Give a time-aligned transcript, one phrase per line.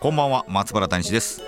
[0.00, 1.42] こんばんは松原谷氏です。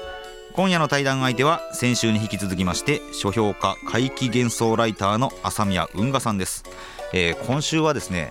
[0.52, 6.62] 今夜の対談相手は先週に引き続きまして書評家怪奇幻想ライターの朝宮運河さんです、
[7.14, 8.30] えー、今週はですね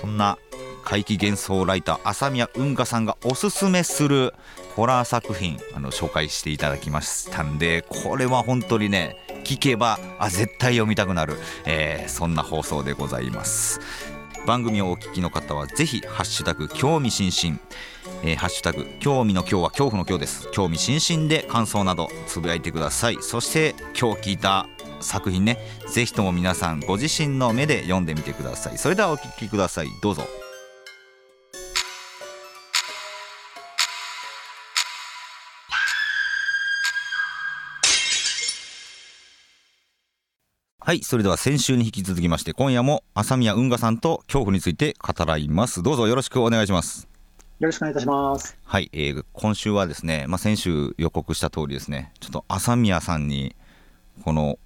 [0.00, 0.38] そんな
[0.82, 4.34] 怪奇幻想ライター朝宮運河さんがおすすめする
[4.74, 13.78] ホラー作品あの紹介していただきましたんでこれは本当にね聞けばあ絶対読みたくなる、えー、そんな放送でございます。
[14.46, 17.60] 番組をお聞きの方はぜひハッシュタグ興味津々。
[18.22, 20.48] えー、ハッシュタグ興味の今日は恐怖の今日です。
[20.52, 23.18] 興味津々で感想などつぶやいてください。
[23.20, 24.66] そして今日聞いた
[25.00, 28.78] 作品ねぜひとも皆さんご自身の目で読んでみてください。
[28.78, 29.88] それではお聞きください。
[30.02, 30.24] どうぞ。
[40.82, 45.82] はいそれでは先週に引き続きまして今夜も朝宮運河さんと恐怖について語らいます。
[45.82, 47.09] どうぞよろしくお願いします。
[47.60, 48.56] よろしくお願いいたします。
[48.64, 53.54] はい、えー、今週はですね、まあ、先週予告した通りですね、ちょっと朝宮さんに、
[54.24, 54.58] この、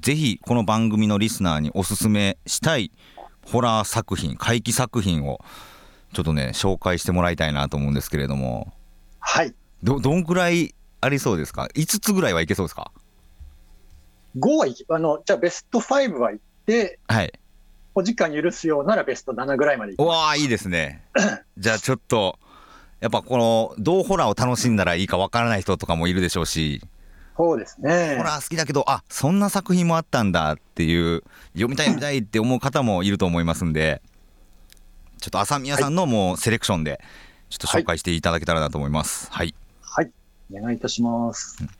[0.00, 2.90] ぜひこの番組のリスナーにおすすめしたい
[3.46, 5.40] ホラー作品、怪奇作品を、
[6.12, 8.72] ちょっとね、紹介してもらいたいなと思うんですけれども、
[9.20, 9.54] はい。
[9.84, 12.90] ど、どんくらいありそうですか ?5 つぐらいはいけそうですか
[14.36, 17.39] ?5 はいあの、じゃあベスト5はいって、はい。
[17.94, 21.02] お時間許すようならベスト7ぐらいまでいわあいいですね。
[21.58, 22.38] じゃあちょっと
[23.00, 26.82] やっぱこのどうホラーを楽しんだらいいかわからない人とかもいるでしょうし。
[27.36, 28.16] そうですね。
[28.18, 31.22] ホラー好きだけどあそんな作品もあったんだっていう
[31.54, 34.02] 読みたい読みたいって思う方もいると思いますんで。
[35.20, 36.98] ちょっと朝宮さんのもうセレクションで
[37.50, 39.28] ちょっと紹介していただけたらなと思います。
[39.30, 40.10] はい、はい、
[40.50, 41.70] お願いいたします、うん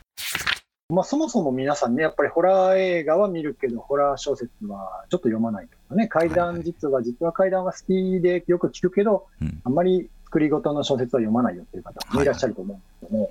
[0.91, 9.27] まあ、そもそも皆さんね、やっぱりホラー映画は見るけど、ホラー小説はちょっと読まないとかね、怪談実は、実は怪談が好きでよく聞くけど、
[9.65, 13.31] あんまり作り事の小説は読まないよっていう方もいらっしゃると思うんですけども、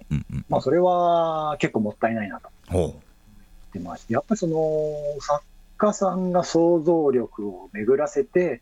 [0.50, 2.50] まあ、それは結構もったいないなと。
[2.72, 5.44] 思ってまして、やっぱりその作
[5.78, 8.62] 家さんが想像力を巡らせて、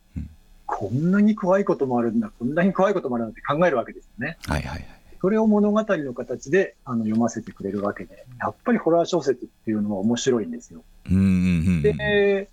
[0.66, 4.38] こんなに怖いこともあるんだ、こんなに怖いこともあるんだって考えるわけですよね。
[4.48, 4.97] はいはいはい
[5.28, 10.86] それを物語の形であの読ませてくれるわけで、やっぱりホラー小説っていうのは面白いんですよ。
[11.06, 12.50] で、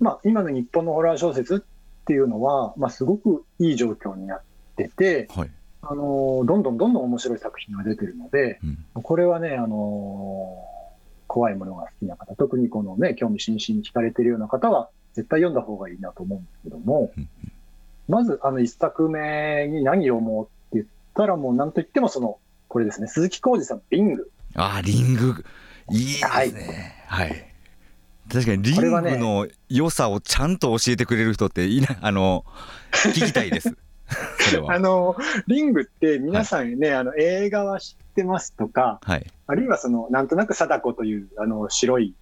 [0.00, 4.42] まあ、今の日本のホラー小説っていうのは、まあ、すごくいい状況になっ
[4.74, 5.50] てて、はい、
[5.82, 8.58] あのどんどんどんどん面白い作品が出てるので、
[8.94, 10.64] うん、これはね、あの
[11.26, 17.28] 怖いものが好きな方、特にこのね、興味津々に聞かれてるような方は、絶対読んだ方がいいなと思うんですけども、うん、
[18.08, 20.57] まず、あの、一作目に何を思ってっ
[21.18, 24.30] たらもうなんといってもその、これですね、鈴木浩二さんのリング。
[24.54, 25.44] あリング。
[25.90, 26.94] いいですね。
[27.08, 27.44] はい、はい
[28.30, 32.44] 確かにリングの良さをちゃんと教えてくれる人っていな、 あの
[32.92, 33.74] 聞きたいです。
[34.68, 42.14] あのリングって皆さんね、はい、あの映画は知ってますとか、はい、あるいはそのなんとなく貞子というあの白い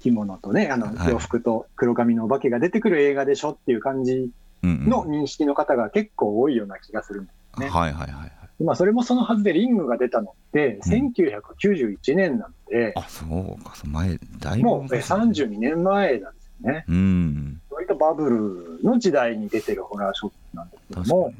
[0.00, 4.30] 着物とねあの洋服と黒髪のお化けが出てくる映画でしょっていう感じ
[4.62, 7.68] の認識の方が結構多いような気がするんですね。
[7.68, 8.32] はいはいはい。
[8.62, 13.24] まあ、それもそのはずでリングが出たのって、1991年なので、あ、そ
[13.58, 16.84] うか、前、だいぶ、もう32年前なんですよね。
[16.88, 17.60] うん。
[17.70, 21.34] 割とバブルの時代に出てるホラー小説なんですけども、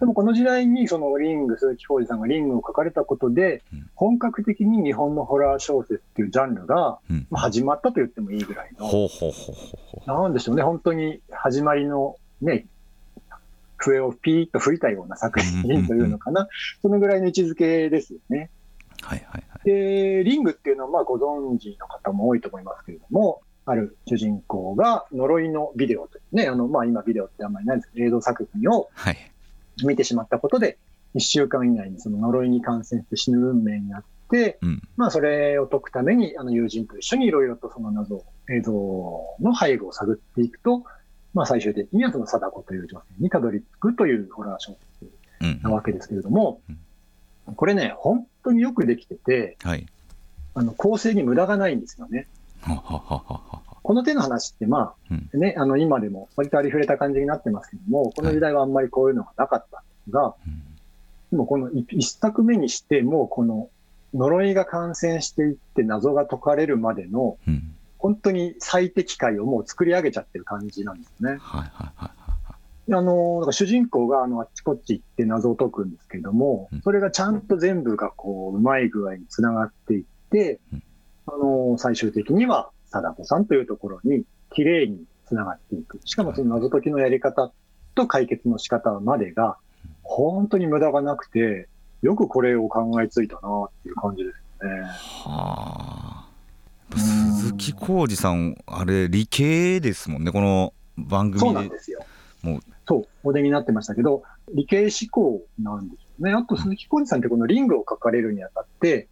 [0.00, 3.62] でもこの時代にそのリング、鈴木浩二さんがリングを書かれたことで、
[3.94, 6.98] 本格的に日本のホラー小説っていうジャンルが、
[7.30, 8.90] まあ、始まったと言ってもいいぐらいの、
[10.06, 12.66] なんでしょうね、本当に始まりのね、
[13.76, 16.48] 笛をピーッと吹いたような作品というのかな、
[16.82, 18.50] そのぐらいの位置づけですよね。
[19.02, 28.88] はいはいはい、で、リングっていうのはまあご存知の方も多いと思いますけれども、ある主人公が呪いのビデオというね、あの、まあ今ビデオってあんまりないんですけど、映像作品を
[29.84, 30.78] 見てしまったことで、
[31.16, 38.72] 1週間以内にその呪いに感染して死ぬ運命になって、うん、まあそれを解くために、あの友人と一緒にいろいろとその謎、映像
[39.40, 40.84] の背後を探っていくと、
[41.36, 44.74] まあ、最終的にはその貞子という女性にたどり着くというホラー小
[45.42, 46.62] 説なわけですけれども、
[47.56, 49.86] これね、本当によくできてて、はい、
[50.54, 52.26] あの構成に無駄がないんですよね。
[53.82, 60.34] この手の話って、まあ、うん、ね、あの今でも割とありふれた感じになってますけども、この時代はあんまりこういうのがなかったんですが、
[61.30, 63.68] でもこの一作目にして、もうこの
[64.14, 67.75] 呪いが感染していって謎が解かれるまでの、うん、
[68.06, 71.38] 本当に最適解をもう作り上げちゃってる感じなんですね。
[71.40, 72.06] はいはいは
[72.88, 72.92] い。
[72.92, 80.60] あの、だから主人公があのあっちこっち行って謎を解くんですけども、それがちゃんと全部がこう、うまい具合につながっていって、
[81.26, 85.98] あの、最終的には貞子さんというところに綺麗につながっていく。
[86.04, 87.50] しかもその謎解きのやり方
[87.96, 89.56] と解決の仕方までが、
[90.04, 91.68] 本当に無駄がなくて、
[92.02, 94.82] よくこれを考えついたなっていう感じですね。
[95.24, 96.15] はあ。
[96.94, 101.38] 鈴木浩二さん、あれ、理系ですもんね、この番組で。
[101.40, 102.00] そうなんですよ。
[102.42, 104.22] もうそう、お出になってましたけど、
[104.54, 106.34] 理系思考なんですよね。
[106.34, 109.08] あと、鈴木浩二さんってこのリングを書かれるにあたって、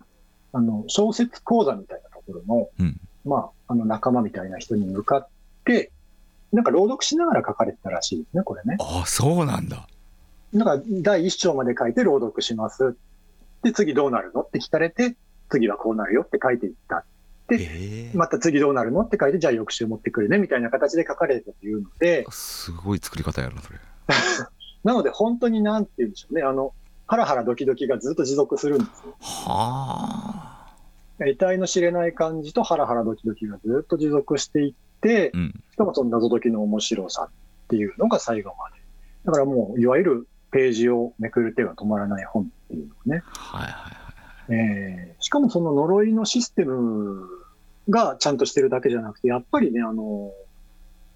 [0.52, 5.28] あの、小説講座みたいなところの、うん、まあ、あの仲間みたいな人に向かっ
[5.64, 5.90] て、
[6.52, 8.76] なんか朗読しながら書かれてたらしいですね、これね。
[8.78, 9.88] ああ、そうなんだ。
[10.52, 12.96] なんか第一章まで書いて朗読します。
[13.64, 14.42] で、次どうなるの？
[14.42, 15.16] って聞かれて、
[15.48, 17.04] 次はこうなるよって書いていった
[17.50, 22.26] っ、えー、また次どうなるのって書いて、じゃあ翌週持ってくるねみたいな形で書かれたというので。
[22.30, 23.78] すごい作り方やな、それ。
[24.84, 26.74] なので、本当になんて言うんでしょうね、あの、
[27.06, 29.14] ハラハラドキドキがずっと持続するんですよ。
[29.20, 30.74] はあ。
[31.18, 38.76] 得体の知れない感じとハラハラドキドキがずっと持続していって、うん、しかもその謎解きの面白さっていうのが最後まで。
[39.26, 43.22] だからもう、いわゆるページをめくる手が止まらない本っていうのね。
[43.26, 44.03] はいはい
[44.48, 47.26] えー、しかもその呪いのシステム
[47.88, 50.32] がちゃんとしてるだけじゃなくて、やっぱりね、あの、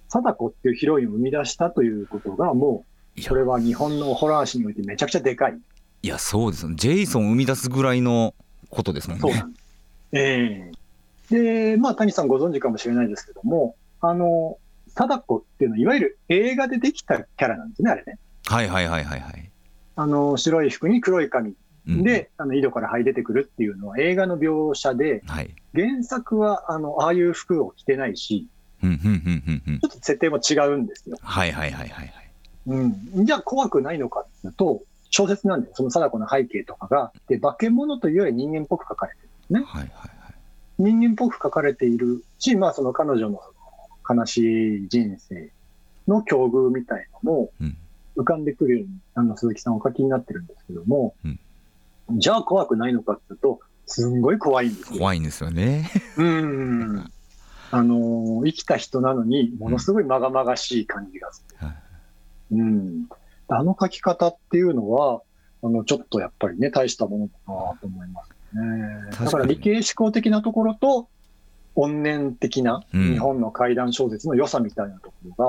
[0.09, 2.85] 貞子っていうヒロインを生み出したということが、も
[3.17, 5.59] う、それは日本のホラー史においてめちゃくちゃでかい。
[6.03, 8.35] いや、そうですジェイソンを生み出すぐらいの
[8.71, 9.21] ことですもんね。
[9.21, 9.65] そうなんです。
[10.13, 10.71] え
[11.31, 14.59] えー、で、まあ、谷さんご存知かもしれないですけども、あの、
[14.89, 18.19] 貞子っていうのは、いわゆる映画でできたキャラなんですね、あれね。
[18.47, 19.51] はいはいはいはいはい。
[19.97, 21.55] あの、白い服に黒い髪
[21.89, 28.47] で、あの井戸から這い出てくるっていうのは映画の描写で、はい、原作はあのああいう服を着てないし、
[28.83, 28.91] ちょ
[29.87, 31.17] っと設定も違うんですよ。
[31.21, 32.13] はいはいはいはい、
[32.67, 32.87] う
[33.21, 33.25] ん。
[33.25, 39.63] じゃあ怖くないのかっていうと、小説なんで、その貞子の背景とかが、で、化け物というより人間っぽく書かれてるんですね。
[39.67, 40.35] はいはいはい。
[40.79, 43.41] 人間っぽく書かれているし、まあその彼女の
[44.09, 45.51] 悲しい人生
[46.07, 47.51] の境遇みたいのも
[48.17, 51.41] 浮かんでくるように、あの鈴木さんお書きになってるんですけども、うん
[52.11, 54.99] じゃあ怖くないのかっていうと、すんごい怖いんですよ。
[54.99, 55.91] 怖いんですよね。
[56.17, 57.11] うん。
[57.71, 61.69] あの、生きた人なのに、ものすごいまがまがしい感じがする。
[62.53, 62.61] うん。
[62.61, 63.09] うん、
[63.49, 65.23] あの書き方っていうのは、
[65.63, 69.25] あの、ちょっとやっぱりね、大したものだなと思いますね。
[69.25, 71.09] だから理系思考的なところと、
[71.75, 75.47] 怨念的な日本の怪談小説の良さみたいなところが、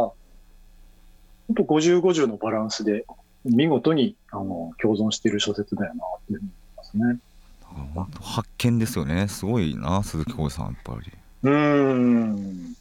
[1.47, 3.05] 本当50、50のバランスで
[3.45, 7.19] 見事にあの共存している小説だよなっていうふうに思いますね。
[8.21, 9.27] 発見ですよね。
[9.27, 11.12] すごいな、鈴木浩さん、やっぱり。
[11.44, 12.75] うん。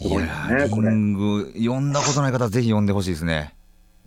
[0.00, 3.54] いや、リング、読んだことない方はぜひ読んでほしいですね。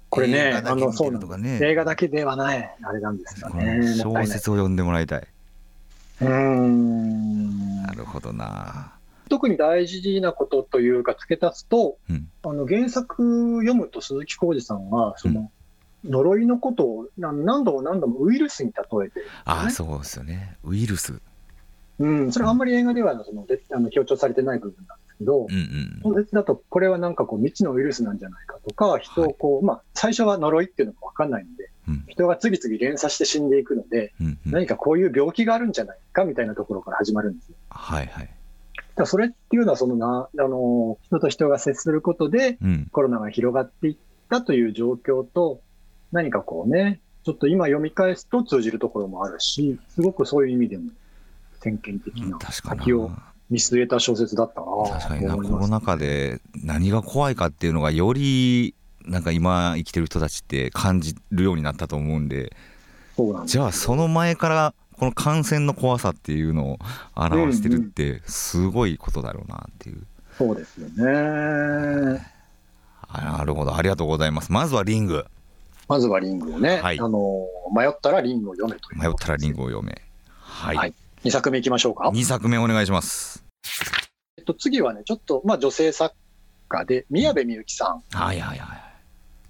[0.10, 3.82] これね、あの、そうなんね、映画だけではない、あれなんですよね。
[3.98, 5.28] 小説を読んでもらいたい。
[6.22, 7.82] うん。
[7.84, 8.94] なるほどな。
[9.30, 15.52] 特に大事なことというか、付け足すと、うん、あの原作読むと鈴木浩二さんは、その、
[16.06, 20.58] 呪いのことを何度も何度もウイルスに例えて、ね、ああ、そうですよね。
[20.64, 21.22] ウイルス。
[21.98, 25.48] うん、それはあんまり映画ではそのであの強調されてない部分なんですけど、
[26.04, 37.56] 小、う、説、ん、だとこれはなんかこう未知のウイルスなんじゃないかとか、人をこう、はい、まあ最初は呪いっていうのが分かんないので、うん、人が次々連鎖して死んでいくので、うんうん、何かこういう病気があるんじゃないかみたいなところから始まるんですよ。
[37.70, 38.30] はいはい。
[38.96, 42.58] だそれっていうのはそのな、あの、人と人が接することで、
[42.92, 43.98] コロナが広がっていっ
[44.30, 45.62] たという状況と、
[46.16, 50.90] 何かこうね、ちょっと今読み返すと通じるところもあるし、すごくそういう意味でも
[51.60, 53.12] 先見的な先を
[53.50, 62.56] 見据えた小説だったな確かにな、コロナ禍で何が怖いかっていうのがよりなんか今生きてる人たちって感じるようになったと思うんで、
[63.46, 66.80] じゃあその前からこの感染の怖さっていうのを
[67.14, 69.96] 表してるってすごいことだろうなっていう。
[70.40, 72.26] うんうん、そうですよね。
[73.14, 74.52] なるほど、ありがとうございます。
[74.54, 75.26] まずはリング。
[75.88, 80.02] まずはリングをね、はい、あの迷ったらリングを読めと迷ったらリングを読め。
[80.56, 80.76] はい。
[80.76, 82.10] はい、2作目いきましょうか。
[82.10, 83.44] 2作目お願いします。
[84.38, 86.16] えっと、次はね、ちょっと、まあ、女性作
[86.70, 88.04] 家で、宮部みゆきさん。
[88.16, 88.80] はいはいはい。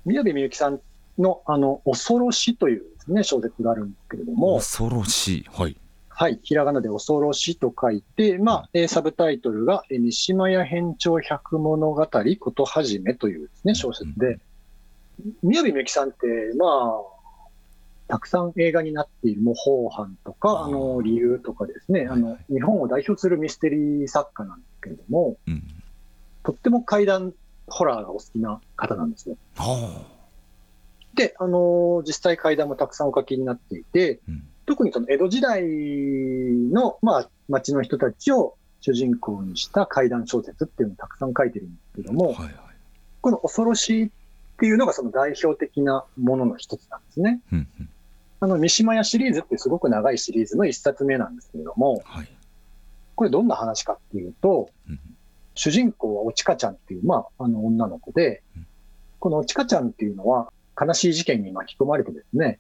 [0.06, 0.80] 宮部みゆきさん
[1.18, 4.58] の、あの、恐ろしというですね、小説があるんですけれども。
[4.58, 5.46] 恐ろしい。
[5.52, 5.78] はい。
[6.10, 6.40] はい。
[6.44, 12.08] ひらがなで恐ろしと書いて、まあ、サブタイトルが、三島屋編長百物語
[12.40, 14.40] ことはじめというですね、小説で、
[15.44, 17.16] 宮部みゆきさんって、まあ、
[18.08, 25.64] たくさん映画になっている模倣犯とか、あの理由とかですね、あの日本を代表するミステリー作家なんですけれども、うん、
[26.44, 27.34] とっても怪談
[27.68, 29.38] ホラーがお好きな方なんですよ。
[31.16, 42.56] で、あの実際怪談もたくさんお書きになっていて、うん、特にその江戸時代の、まあ、町の人たちを主人公にした怪談小説っていうのをたくさん書いてるんですけども、はいはい、
[43.22, 44.10] この恐ろしいっ
[44.58, 47.42] ていうのがその代表的なものの一つなんですね。
[47.52, 47.90] うんうん、
[48.40, 52.30] あの、三島屋シリーズってすごく長いシリーズの一冊目なんですけれども、はい、
[53.16, 55.00] これどんな話かっていうと、うん、
[55.56, 58.68] 主人公はおちかちゃんっていう、まあ、あの女の子で、うん、
[59.20, 62.60] このおちかちゃんっていうのは悲しい事件に巻き込まれてですね、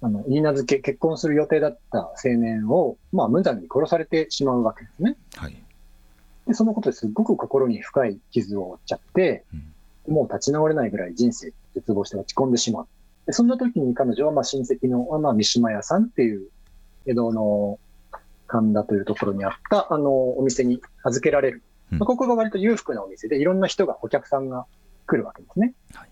[0.00, 5.16] あの、言い名付け、結婚する予定だった青年を、まあ、無残に殺されてしまうわけですね。
[5.36, 5.62] はい。
[6.48, 9.71] で、そのことですごく心に深い傷を負っちゃって、うん、
[10.08, 12.86] もう立ち直れないぐらい人生絶望して落ち込んでしまう。
[13.26, 16.48] でそんな時に彼女は、まあ、親戚の、まあ、三島屋さんっていう、
[17.06, 17.78] 江戸の
[18.46, 21.62] 神田というところにあった、あの、お店に預けられる。
[21.90, 24.66] まあ、ここが割と裕福なお店で、いろんな人が、お客さんが
[25.06, 25.74] 来るわけですね。
[25.94, 26.08] はい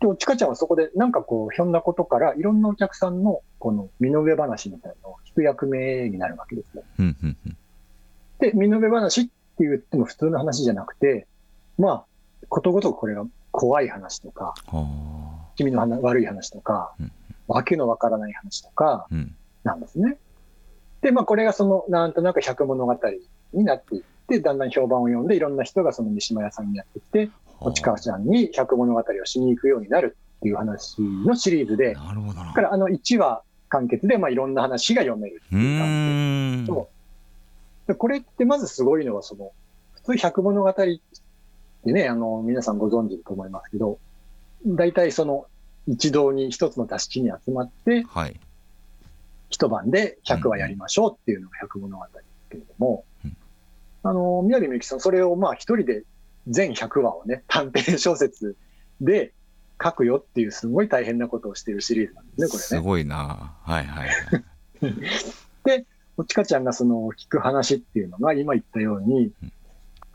[0.00, 6.84] で、ちかちゃんはそこでなんかこう、ひょんなことから、いろんなお客さんのこの身の上話みたいなのを聞く役目になるわけですよ。
[8.38, 11.26] で、身の上話って言っても普通の話じゃなくて、
[11.78, 12.04] まあ、
[12.48, 14.54] ことごとくこれが怖い話とか、
[15.56, 16.94] 君の悪い話とか、
[17.46, 19.06] わけのわからない話とか、
[19.64, 20.16] なんですね。
[21.00, 22.98] で、まあこれがその、なんとなく百物語
[23.52, 36.72] になっていって、だんだん評判を読んで、いろんな人がその三島屋さんにやってきて、おちかちゃんに百物語をしに行くようになるっていう話のシリーズで、なるほどだからあの1話完結で、まあ、いろんな話が読めるっていう感じ。
[37.88, 39.52] でこれってまずすごいのは、その、
[39.94, 40.74] 普通百物語
[41.90, 43.98] ってね、あの、皆さんご存知だと思いますけど、
[44.66, 45.46] 大体その、
[45.86, 48.38] 一堂に一つの座敷に集まって、はい、
[49.48, 53.36] 一晩で100話やりましょうっていうのが百物語ですけれども、うん、
[54.02, 56.02] あの、宮城みゆきさん、それをまあ一人で
[56.46, 58.56] 全100話をね、短編小説
[59.00, 59.32] で
[59.82, 62.58] 書くよっていうすごい大変なことをしているシリーズなんですね、これね。
[62.58, 63.54] すごいな。
[63.62, 64.10] はいはい。
[65.64, 65.86] で、
[66.18, 69.52] おちかちゃんがその聞く話っていうのが今言ったように、うん、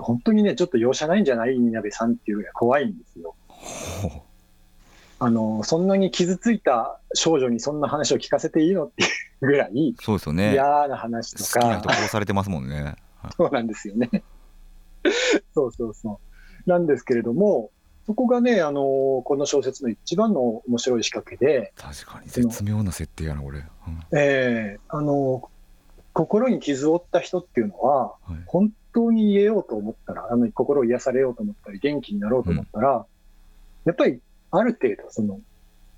[0.03, 1.55] 本当にね、ちょっと容赦ないんじゃない？
[1.55, 3.35] 稲部さんっていうぐらい怖いんですよ。
[5.19, 9.05] あの、そんなに傷ついた少女にそんな話を聞かせていいのってい
[9.41, 10.51] うぐらい、そうですよね。
[10.51, 11.61] 嫌な話とか。
[11.61, 12.95] 好きな人殺されてますもんね。
[13.37, 14.09] そうなんですよね。
[15.53, 16.19] そうそうそ
[16.65, 16.69] う。
[16.69, 17.71] なんですけれども、
[18.05, 21.71] そこがね、あのこの小説の一番の面白い仕掛けで。
[21.77, 23.59] 確かに絶妙な設定やな、これ。
[23.59, 23.65] うん、
[24.17, 25.49] ええー、あの
[26.11, 33.03] 心に傷を負った人っていうのは、はい、本当に言えようと思ったら、あの心を癒されようと思ったり、元気になろうと思ったら、うん、
[33.85, 34.19] やっぱり
[34.51, 35.39] ある程度、その、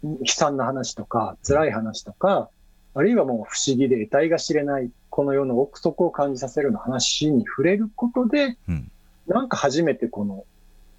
[0.03, 2.49] 悲惨な話とか、辛い話とか、
[2.93, 8.91] あるいはもう不思議で得体が知れない、この世の奥底を感じさせるような話に触れることで、うん、
[9.27, 10.45] なんか初めてこの、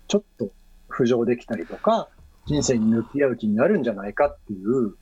[0.08, 0.50] ちょっと
[0.90, 2.08] 浮上できたりとか、
[2.46, 4.94] 人生に向き合う気になるんじゃないかっていう、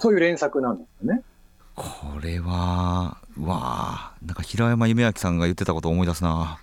[0.00, 1.22] そういう連作なんですよね。
[1.74, 6.58] これは、わあ、なんか平山夢明さんが言ってたことを思い出すな。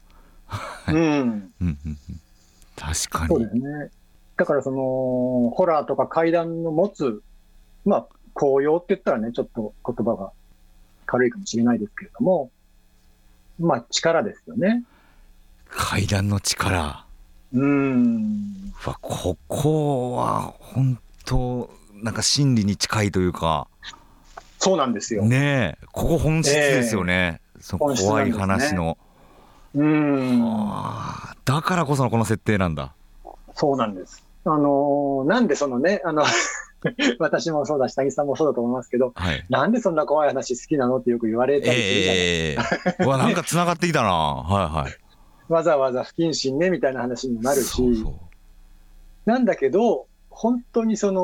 [0.88, 1.51] うん。
[2.75, 3.27] 確かに。
[3.27, 3.91] そうですね。
[4.38, 7.22] だからその、ホラーとか怪談の持つ、
[7.86, 10.32] まあ、紅葉って言ったらね、ちょっと言葉が
[11.06, 12.50] 軽いかもしれないですけれども、
[13.60, 14.84] まあ、力ですよね。
[15.70, 17.06] 階段の力。
[17.53, 18.74] うん。
[18.86, 21.70] わ、ここは本当
[22.01, 23.68] なんか真理に近いというか。
[24.62, 25.25] そうなんですよ。
[25.25, 27.41] ねえ、ここ本質ですよね。
[27.56, 28.96] えー、その怖い話の。
[29.74, 30.39] ね、うん。
[31.46, 32.94] だからこそのこの設定なんだ。
[33.56, 34.24] そうなんです。
[34.46, 36.24] あのー、なんでそのね、あの
[37.18, 42.96] 私もそうだし、谷さんもそうだと思いますけど、はい、なんでそんな怖い話好きなのってよく言われたりするじゃないですか。
[43.00, 44.10] えー、うわ、なんか繋がってきたな。
[44.10, 45.51] はいはい。
[45.51, 48.13] わざわざ不謹慎ねみたいな話にもなるし、そうそう
[49.25, 51.21] なんだけど、本当にその、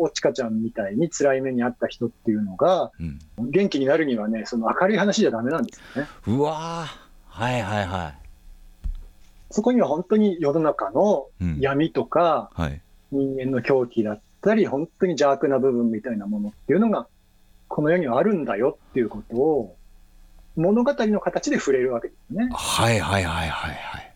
[0.00, 6.08] おちかちゃんみたいに辛い目にあった人っていうのが、うん、元気になるにはね、その明るい話じゃだめなんですよね。
[6.26, 6.86] うわ
[7.26, 8.18] はいはいはい。
[9.50, 11.26] そこには本当に世の中の
[11.58, 12.80] 闇とか、うんはい、
[13.10, 17.08] 人間の狂気だったり、本当に邪悪な部分みたいなものっていうのが、
[17.68, 19.76] この世にはあるんだよっていうことを、
[20.56, 22.50] 物語の形で触れるわけですね。
[22.52, 24.11] はいはいはいはいはい。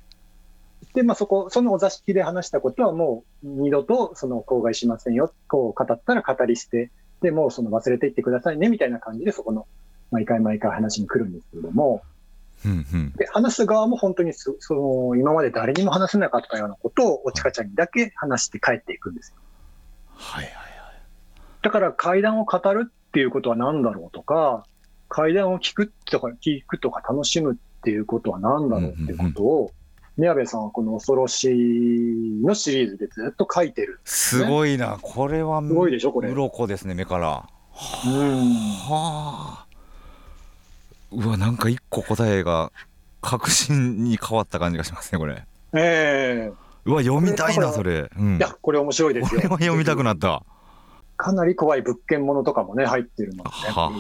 [0.97, 5.31] で、まあそこ、そのお座敷で話したことはもう二度とその口外しませんよ。
[5.47, 6.91] こう語ったら語り捨て。
[7.21, 9.67] で、もうその忘れていってくださいね、みたいな感じでそこの
[10.11, 12.03] 毎回毎回話に来るんですけれども、
[12.65, 19.37] うんうん、で話す側も本当にその今まで誰にも話せなかったようなことをおちかちゃんにだけ話して帰っていくんですよ。
[20.15, 20.65] はいはいはい。
[21.61, 24.65] だから階段を語るっていうことは何だろうとか、
[25.09, 29.73] 階段を聞くとか、聞くとか楽しむっていうことは何だろうっていうことを、
[30.17, 36.31] 宮部さんはこの恐ろしいのシリーズでずっと書いてる、ね、すごいな、これはすごいでしょ、これ。
[36.31, 37.29] 鱗ですね、目から。
[37.29, 37.49] は
[38.91, 39.67] あ。
[41.13, 42.73] うわ、なんか一個答えが
[43.21, 45.45] 確信に変わった感じがしますね、これ。
[45.75, 48.11] ええー、うわ、読みたいな、それ。
[48.17, 49.41] うん、いや、これ面白いですよ。
[49.43, 50.43] これは読みたくなった。
[51.19, 53.55] かなり怖い物件ものとかもね、入ってるので、ね、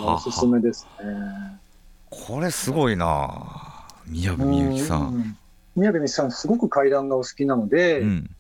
[0.05, 1.61] おすすめですね。
[2.09, 5.37] これすごいな宮部みゆきさん。
[5.76, 8.30] 宮部みゆきさん、すごく階段がお好きなので、うん、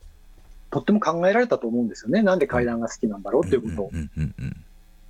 [0.70, 2.22] とっても考えられたと思うんですよね。
[2.22, 3.90] なんで階段が好きなんだろうっていうことを。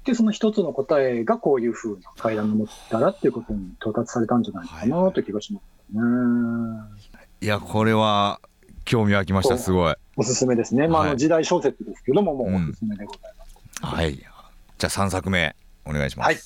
[0.04, 6.00] で、その一つの答えがこういうふうな階段を持ったらっていうことに到達されたんじゃないかなという気がしますね。
[7.40, 8.40] いや、これは
[8.84, 9.94] 興味湧きました、すごい。
[10.16, 10.88] おすすめですね。
[10.88, 13.56] まあ、あの時代小説ですけども、もうおすすめでございます。
[13.82, 14.14] うん、はい。
[14.14, 14.26] じゃ
[14.78, 16.26] あ3作目、お願いします。
[16.26, 16.36] はい。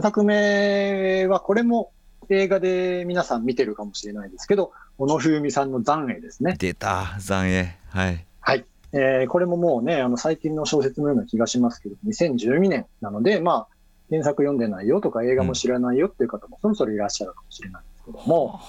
[0.00, 1.92] 3作目は、これも
[2.30, 6.56] 映画で皆さん見てるかもしれないですけど、小野冬美さんの残影ですね。
[6.58, 7.76] 出た、残影。
[7.90, 8.26] はい。
[8.40, 8.64] はい。
[8.92, 13.68] えー、これももうね、あの最近の小説のような気がしますけど、2012年なので、まあ、
[14.10, 18.60] 原作読んでないよとか映画も知らないよっていう方もそろそろいらっしゃるかもしれないですけども、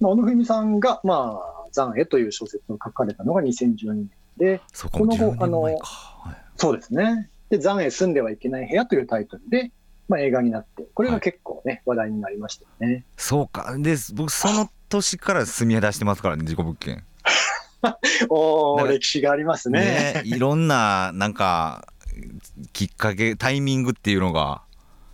[0.00, 5.78] まあ、小野文さんが、まあ、残影という小説を書かれたのが2012年で、この後、あの、はい、
[6.56, 7.30] そうですね。
[7.48, 9.70] で、残影住んではいけない部屋というタイトルで、
[10.12, 13.06] まあ、映画になって、これが結構ね、はい、話題になりましたよね。
[13.16, 13.74] そうか。
[13.78, 17.02] で、僕、その年から住み出してますからね、事故物件。
[18.28, 19.80] おお、歴史がありますね。
[19.80, 21.88] ねいろんな、なんか、
[22.74, 24.60] きっかけ、タイミングっていうのが。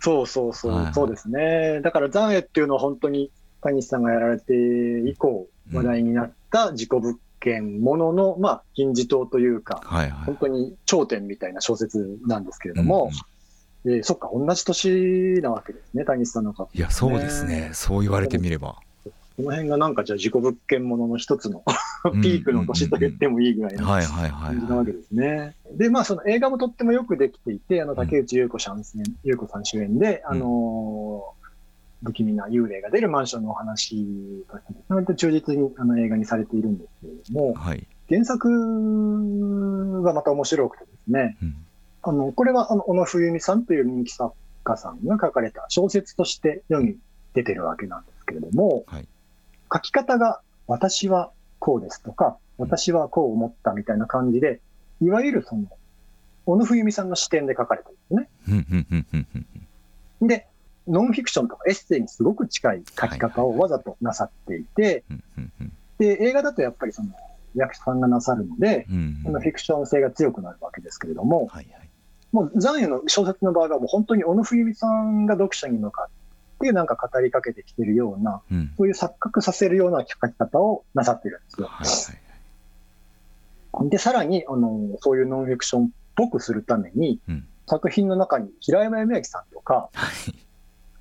[0.01, 1.79] そうそうそう、はい、そうですね。
[1.81, 13.13] だから残影っていうのは本当に、谷西さんがやられて以降、話題になった事故物件ものの、まあ、金字塔というか、はいはい、本当に頂点みたいな小説なんですけれども、うんうん、
[13.85, 18.77] えー、そっか、同じ年なわけですね、谷西さんの方、ね、いや、そうですね、そう言われてみれば。
[19.37, 21.63] この辺がなんかじゃあ事故物件ものの一つの
[22.21, 24.01] ピークの年と言ってもいいぐらいの感
[24.59, 25.55] じなわけですね。
[25.71, 28.83] で、まあその映画もとってもよくできていて、あの竹内優子さん、
[29.23, 31.33] 優子さん主演で、あの
[32.03, 38.49] 不気味な幽霊が出るマンションのお話として、割と忠実にあの映画にされているんですけれども、はい、原作
[40.01, 41.55] がまた面白くてですね、うん、
[42.09, 46.97] あのこれはあの小野冬美さんという人気作家さんが書かれた小説として世に
[47.35, 49.07] 出てるわけなんですけれども、はい、
[49.71, 54.59] 書き方が私はこうですとか、私はこう思ったみたいな感じで、
[55.01, 55.65] いわゆるその、
[56.45, 58.29] 小野冬美さんの視点で書かれてるんで
[60.17, 60.27] すね。
[60.27, 60.47] で、
[60.87, 65.03] ノンフィクションとかエッセイにすごく近い書き方をわざとなさっていて、
[65.99, 67.09] で、映画だとやっぱりその
[67.55, 68.87] 役者さんがなさるので、
[69.23, 71.78] そのフィクション性が強くなるわけですけれども、はいはい、
[72.31, 76.07] もう残影の小説の場合はもう本当に小野冬美さんが読者に向かっ
[76.59, 81.67] てなんか語りかけてきてるような、うん、そういう錯覚させるような書き方をなさってるんですよ。
[81.67, 81.87] はい
[83.73, 90.35] はい、で、さらに、あの、そういうノンフィクションっぽくするために、うん、作品の中に平山夢明さんとか、はい。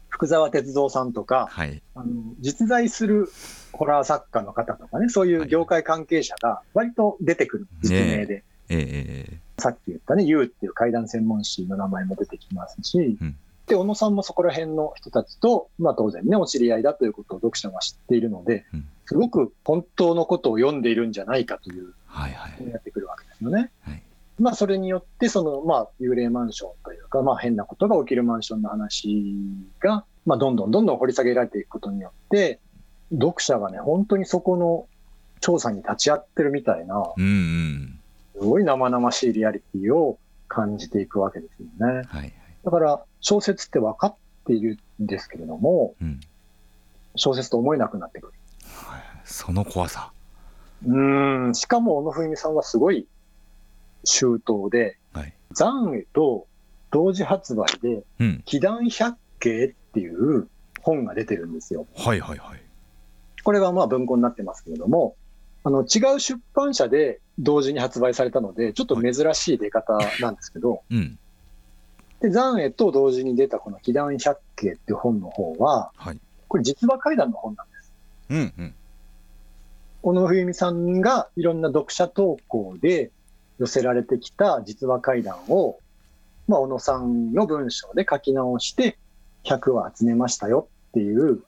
[0.08, 2.06] 福沢哲三さんとか、はい、あの
[2.40, 3.28] 実在する
[3.72, 8.36] ホラー作家の方とかね、そういう業界関係者が割と出てくる、実名で。
[8.36, 23.70] ねえー、さっき言ったね、ユーっていう怪談専門誌の名前も出てきますし、うん、で、小野さんもそこら辺の人たちと、まあ当然ね、お知り合いだということを読者が知っているので、うん、すごく本当のことを読んでいるんじゃないかという、はいはい、やってくるわけですよね。
[23.82, 24.02] はい。
[24.38, 29.28] まあ、それによって、その、まあ、幽霊マンションというか、まあ、変なことが起きるマンションの話
[29.80, 32.60] が、まあ、どんどんどんどん掘り下げられていくことによって、
[33.10, 34.86] 読者がね、本当にそこの
[35.40, 37.97] 調査に立ち会ってるみたいな、うんうん、す
[38.38, 41.94] ごい生々しいリアリティを感じていくわけですよね。
[41.94, 42.32] はいはい、
[42.64, 44.14] だから、小説って分かっ
[44.46, 46.20] ているんですけれども、うん、
[47.16, 48.32] 小説と思えなくなってくる。
[49.28, 50.10] その怖さ。
[50.86, 53.06] うん、しかも、小野文美さんはすごい
[54.04, 56.46] 周到で、はい、残影と
[56.90, 60.48] 同時発売で、うん、祈願百景っていう
[60.80, 61.86] 本が出てるんですよ。
[61.94, 62.62] はいはいはい。
[63.44, 65.16] これはまあ文庫になってますけれども、
[65.64, 71.18] あの違う出版社で同時に発売されたので、ちょっと珍しい出方なんですけど、はいうん、
[72.20, 76.18] で、残影と同時に出たこの祈願百景っていう本の方は、はい、
[76.48, 77.92] これ実話怪談の本なんです。
[78.30, 78.74] うんうん。
[80.02, 83.10] 小野冬美さんがいろんな読者投稿で
[83.58, 85.78] 寄せられてきた実話怪談を、
[86.46, 88.96] まあ、小野さんの文章で書き直して、
[89.44, 91.42] 100話集めましたよっていう、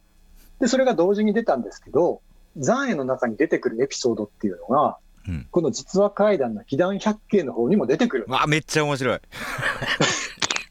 [0.58, 2.20] で、それが同時に出たんですけど、
[2.56, 8.24] 残影の中に出てくるエピソードっていうのが、うん、この実話怪談の祈願百景の方にも出てくる。
[8.28, 9.20] わめっちゃ面白い。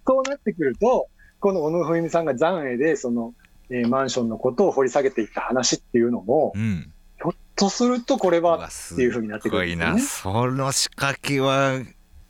[0.07, 1.07] そうなってくると、
[1.39, 3.33] この小野文美さんが残影で、その、
[3.69, 10.01] えー、マンションのことを掘り下げていった話っていうのも、うん、ひょっとするとこれはっていうふうになってくるんですよね。
[10.01, 10.49] すごいな。
[10.49, 11.79] その仕掛けは、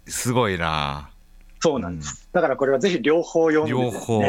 [0.07, 1.09] すごいな。
[1.61, 2.27] そうなんです。
[2.27, 4.21] うん、だからこれはぜひ両方読んで、ね、両方。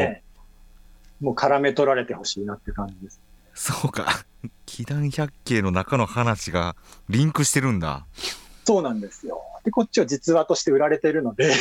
[1.20, 3.20] もう絡め取られてほしいなって感じです。
[3.54, 4.24] そうか。
[4.66, 6.76] 祈願百景の中の話が
[7.08, 8.06] リンクしてるんだ。
[8.64, 9.42] そうなんですよ。
[9.64, 11.52] で、こっちは実話として売られてるので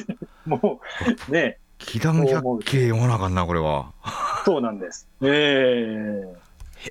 [0.46, 0.80] も
[1.28, 1.58] う、ね。
[1.78, 3.92] 祈願百景読まなあかんな、これは。
[4.44, 5.08] そうなんです。
[5.22, 6.24] え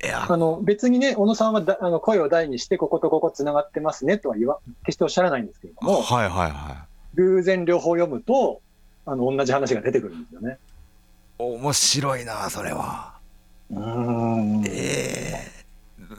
[0.04, 8.62] えー、あの別にね、小野さんはだあの声を大にして、こことここつながってますねとは言わ決しておっしゃらないんですけれども、はいはいはい、偶然両方読むと、
[9.06, 10.58] あの同じ話が出てくるんですよね。
[11.38, 13.17] 面白いな、それは。
[13.72, 14.64] うん。
[14.68, 15.42] え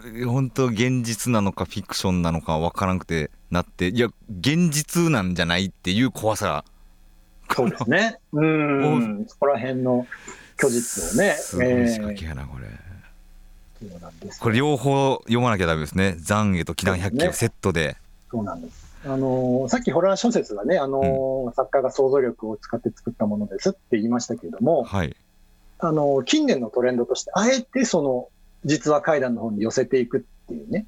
[0.04, 4.08] えー、本当現実なのかフィクションなのか分からなくてなっていや
[4.38, 6.64] 現実なんじゃないっていう怖さ。
[7.54, 8.18] そうですね。
[8.32, 9.24] うん。
[9.26, 10.06] そこら辺の
[10.58, 11.34] 虚実をね。
[11.34, 12.66] すごい仕掛けやな、これ。
[13.80, 16.16] そうなんですこれ両方読まなきゃダメですね。
[16.18, 17.96] 残影と祈願百景をセットで。
[18.30, 18.88] そうなんです。
[19.04, 25.16] あのー、さっきホラー小説がね、あのーうん、作家が想像力を使って作ったものですって言いましたけれども、はい、
[25.78, 28.28] あの、近年のトレンドとして、あえてその、
[28.64, 30.86] 実話怪談の方に寄せていくっていうね。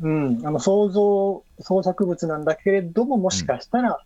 [0.00, 0.08] う。
[0.08, 0.46] ん。
[0.46, 4.00] あの、想像、創作物なんだけれども、もしかしたら、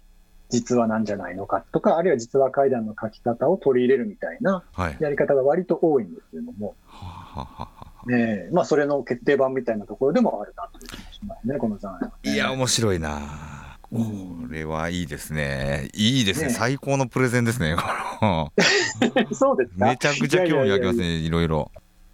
[0.50, 4.62] 実話なんじゃないのかとか、あるいは実話怪談の書き方を取り入れるみたいな
[5.00, 7.68] やり方が割と多いんですけれども、は
[8.06, 13.63] い、ねまあ、それの決定版みたいなところでもあるなという気がしますね、この残影、ね、いや、面白いな。
[13.94, 15.88] これはいいですね。
[15.94, 16.48] いいですね。
[16.48, 17.76] ね最高のプレゼンですね。
[19.32, 21.70] そうですめちゃくちゃ興味ありますね、いろいろ。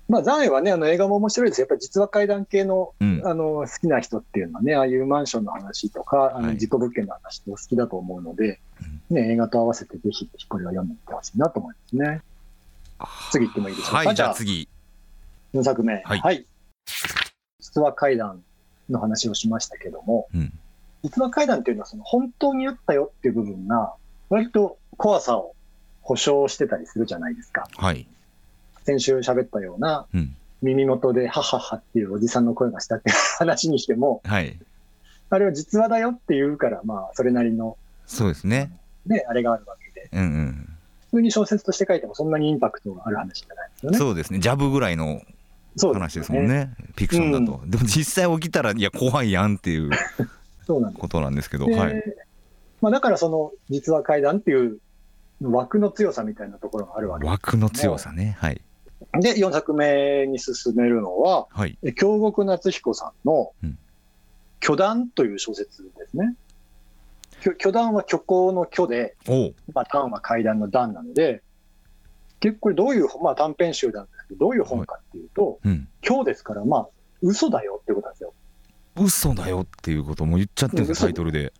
[0.09, 8.55] まあ、残影はね、あの映画も面白いですやっぱり実話怪談系のうん、あの好きな人っていうのはね、ああいうマンションの話とか、あの事故物件の話と好きだと思うので、は
[9.13, 12.23] い、ね、映画と合わせてぜひ、これは読んでみてほしいなと思いますね。
[13.31, 13.97] 次行ってもいいでしょうか？
[13.99, 14.69] はい、じゃあ次。
[15.55, 16.03] 4作目。
[16.05, 16.19] はい。
[16.19, 16.45] はい、
[17.61, 18.43] 実話怪談
[18.89, 20.53] の話をしましたけども、うん、
[21.03, 23.95] 実話怪談っていうのはその本当にあったよっていう部分が、
[24.29, 25.55] 割と怖さを
[26.03, 27.69] 保証してたりするじゃないですか。
[27.77, 28.07] はい。
[28.85, 34.59] 先週喋ったような、うん、耳元でハハハっていうおじさんの声がしたって話にしても、はい。
[35.31, 38.73] あれは実話だよって言うから、まあ、それなりの、そうですね。
[39.07, 40.09] ね、あれがあるわけで。
[40.13, 40.69] うんうん。
[41.11, 43.99] 普通に小説として書いてもそんなにインパクトがある話じゃないですよね。
[43.99, 44.41] そうですね。
[44.41, 45.23] ジャブぐらいの
[45.81, 46.55] 話ですもんね。
[46.55, 47.71] ねフィクションだと、うん。
[47.71, 49.91] でも実際起きたら、いや、怖いやんっていう
[50.75, 52.03] ことなんですけど、はい。
[52.81, 54.79] まあ、だからその実話怪談っていう
[55.43, 58.37] 枠の強さみたいなところがあるわけです枠の強さね。
[58.39, 58.61] はい。
[59.21, 63.53] で、4作目に進めるのは、はい、京極夏彦さんの、
[64.61, 66.35] 巨団という小説ですね。
[67.57, 69.17] 巨団は虚構の虚で、
[69.73, 71.43] まあ、段は階段の段なので、
[72.41, 76.89] 結構これどういう、まあ、短編集なんですけど、どういう本かっていうと、はいうん、虚ですから、まあ、
[77.23, 78.10] 嘘だよってこと。
[79.01, 81.53] 嘘だよっていうことも言っちゃってるんですタイトルで。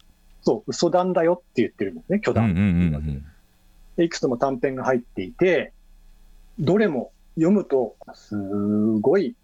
[0.43, 3.25] そう、嘘談だよって言ってるんですね、巨談、
[3.99, 5.73] いくつも短編が入っていて、
[6.59, 8.37] どれも読むと、す
[9.01, 9.35] ごい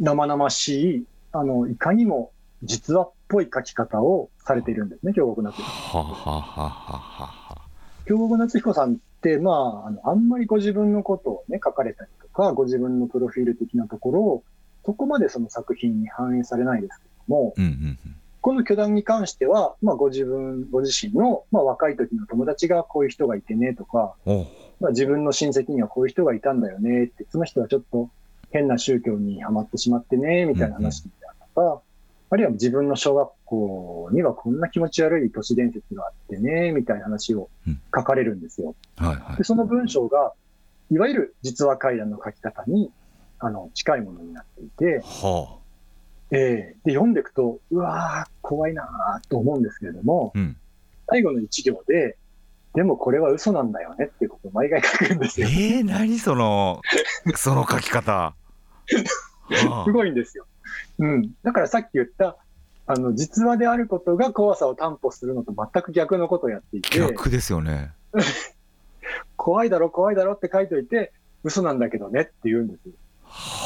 [0.00, 2.32] 生々しい、あの、いかにも
[2.62, 6.02] 実話っぽい書き方をされているんですね、京極夏彦さん。
[6.02, 7.68] はははは
[8.06, 9.52] 京極夏彦さんって、ま
[9.84, 14.44] あ、あの、あんまりご自分のことをね、書かれたりとか、ご自分のプロフィール的なところを、
[14.84, 17.98] そこまでその作品に反映されないですも、うんうんうん。
[18.40, 24.14] この巨団に関しては、まあ、ご自分、ご自身の、まあ、若い時の友達がこういう人がいてねとか、
[24.80, 28.08] まあ、自分の親戚にはこういう人がいたんだよねって、その人はちょっと
[28.50, 31.78] 変な宗教にはまってしまってね、みたいな話みたいなとか、うんうん、
[32.30, 37.50] あるいは自分の小学校にはこんな気持ち悪い都市伝説があってね、みたいな話を
[37.94, 38.74] 書かれるんですよ。
[39.00, 40.32] うんはいはい、でその文章が、
[40.90, 42.90] いわゆる実話怪談の書き方に
[43.40, 45.67] あの近いものになっていて、はあ
[46.30, 50.56] えー、で読んでいくと、うわー、怖いなと思うんですけれども、うん、
[51.08, 52.16] 最後の一行で、
[52.74, 55.48] でもこれは嘘なんだよねっていうことを毎回書くんですよ。
[55.48, 56.82] えー、何その、
[57.34, 58.34] その書き方。
[59.84, 60.46] すごいんですよ。
[60.98, 61.32] うん。
[61.42, 62.36] だからさっき言った、
[62.86, 66.98] あの、実話であることが怖さを担保するのと全く逆のことをやっていて。
[66.98, 67.92] 逆ですよね。
[69.36, 71.12] 怖いだろ、怖いだろって書いといて、
[71.44, 72.92] 嘘なんだけどねって言うんですよ。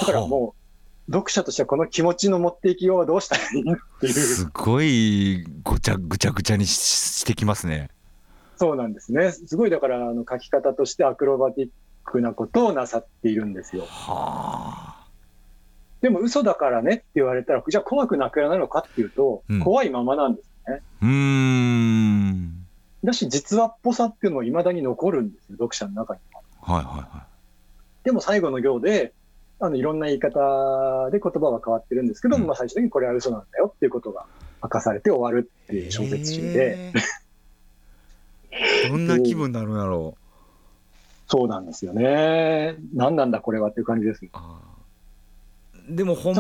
[0.00, 0.61] だからもう、
[1.08, 4.12] 読者としてはこの気持ちの持っていきようはどうしたらいいのっていう。
[4.12, 7.90] すごいごちゃぐちゃぐちゃにしてきますね。
[8.56, 9.32] そうなんですね。
[9.32, 11.70] すごいだからあの書き方としてアクロバティッ
[12.04, 13.84] クなことをなさっているんですよ。
[13.86, 15.06] はあ。
[16.00, 20.82] でも嘘だからねって言われたら、じゃあ怖くなくなるのかっていうと、うん怖いままなんですね。
[21.02, 22.66] うーん
[23.04, 26.40] だし、実話っぽさっていうのも未だに残るんですよ、読者の中には。
[26.76, 27.26] はいはいは
[28.04, 29.12] でも最後の行で、
[29.64, 30.28] あの、いろんな言いど
[31.12, 34.26] で言葉は変わってるんですけど、うんまあ最終的にこれは嘘なんだよっていうことが
[34.60, 36.92] 明かされて終わるっていう小説集で、
[38.88, 42.74] どんな気分になるんやろうそうなんですよね。
[42.92, 44.28] 何なんだこれはっていう感じです。
[45.88, 46.34] でも本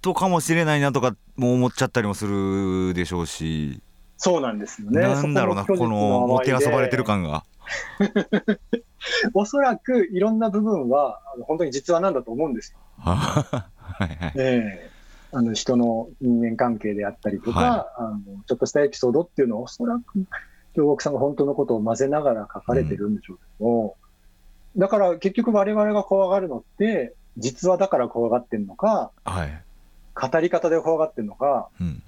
[0.00, 3.82] 当かもしれないなとかも思っちゃったりもするでしょうし、
[4.16, 5.00] そうなんですよね。
[5.00, 7.44] なんだろうなそこのもてあそばれてる感が。
[9.34, 12.78] おそらくいろんな部分はあの本当に実話なんだと思うんですよ。
[12.98, 13.66] は
[14.00, 14.94] いはいええ
[15.36, 20.24] あの人の人間関係であったりとか、はあのちょっとしたエピソードっていうのはおそらく
[20.76, 23.96] 京極さんが本当のことを混ぜながら書かれてるんでしょうけど、
[24.76, 29.62] だから結局我々が怖がるのって実話だから怖がってるのかはい。
[30.14, 32.02] 語り方で怖がってるのかうん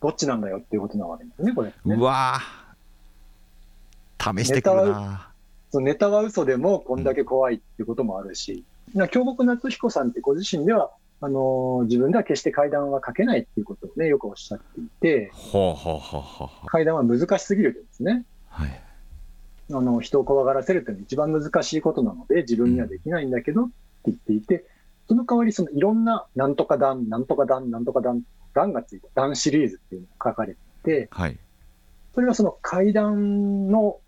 [0.00, 5.30] どっちなんだよっていうことなわけですねこれねうわー試してくるな。
[5.76, 16.66] そのネタは嘘でもこんだけ怖いっていうこともあるし、な京極夏彦さんってご自身では、あのー自分では決して階段は書けないっていうことをね、よくおっしゃっていて、ほうほうほうほうほう。
[16.66, 18.80] 階段は難しすぎるとですね、はい。
[19.70, 23.72] あの、人を怖がらせるというのは一番難しいことなので、自分にはできないんだけどって
[24.06, 24.64] 言っていて、
[25.08, 28.22] その代わりそのいろんな、なんとか段、なんとか段、なんとか段、
[28.54, 31.38] 段がついた段シリーズっていうのが書かれていて、はい。
[32.14, 33.98] それはその階段の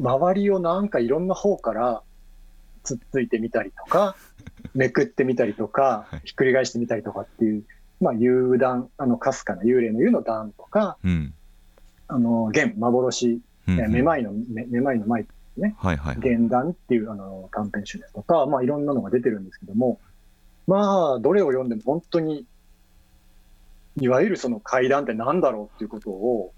[0.00, 2.02] 周りをなんかいろんな方から
[2.82, 4.16] つっついてみたりとか、
[4.74, 7.64] めくってみたりとかはい、ひっくり返してみたりとかっていう、
[8.00, 11.34] まあ、幽談、あの、かすかな幽霊の幽の段とか、うん。
[12.08, 15.26] あの、幻、幻、うんえーめまいの、めめまいの舞、
[15.76, 16.16] はいはい。
[16.16, 20.00] 幻談っていうあの短編集ですとか、まあいろんなのが出てるんですけども、
[20.66, 22.46] まあ、どれを読んでも本当に、
[23.96, 26.52] いわゆるその怪談って何だろうっていうことを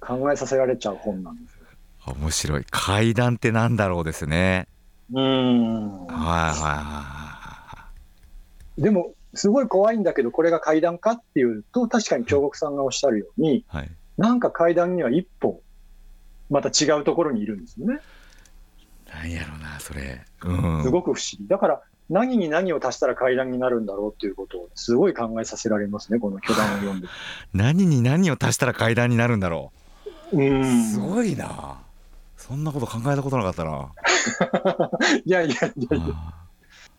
[0.00, 1.57] 考えさせられちゃう本なんですよ。
[2.14, 2.64] 面白い。
[2.70, 4.68] 階段ってなんだろうですね。
[5.12, 7.88] うんはいはいは
[8.76, 13.64] でも、すごい怖いんだけど、これが階段かっていうと、確かに京極さんがおっしゃるように。
[13.68, 13.90] はい。
[14.16, 15.62] なんか階段には一歩、
[16.50, 18.00] また違うところにいるんですよね。
[19.12, 20.20] なんやろうな、それ。
[20.44, 20.82] うん。
[20.82, 21.48] すごく不思議。
[21.48, 27.08] だから、何に何を足したら階段になるんだろうっていうことを、すごい考えさせられますね、この巨段を読んで。
[27.52, 29.72] 何に何を足したら階段になるんだろ
[30.32, 30.58] うう。
[30.60, 30.84] ん。
[30.84, 31.78] すごいな。
[32.48, 33.92] そんなこと考えたことなかったな。
[35.24, 36.46] いやいやいやいや、あ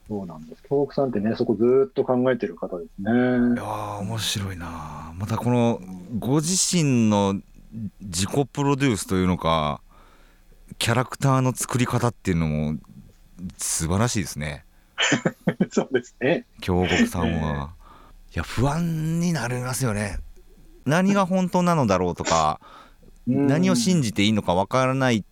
[0.07, 0.61] そうなんです。
[0.63, 3.11] 京極さんってね、そこずーっと考えてる方ですね。
[3.11, 5.11] ーいやー面白いな。
[5.17, 5.81] またこの
[6.19, 7.41] ご自身の
[7.99, 9.81] 自己プロデュースというのか、
[10.77, 12.75] キャラクターの作り方っていうのも
[13.57, 14.65] 素晴らしいですね。
[15.71, 16.45] そうですね。
[16.61, 17.71] 京極さんは。
[18.35, 20.19] いや不安になりますよね。
[20.85, 22.59] 何が本当なのだろうとか、
[23.25, 25.23] 何を信じていいのかわからない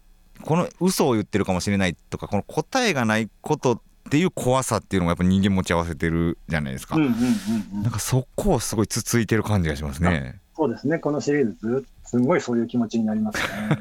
[0.43, 7.17] この嘘を言ってるかもしれないとかこの答えがないことっていう怖さっていうのもやっぱ人間持ち合わせてるじゃないですか、うんうんうん
[7.76, 10.97] うんなんかそこをすごいつついてる感じがしますねそうですね。
[10.97, 13.78] このシリーズずすごいそういう気持ちになりますね。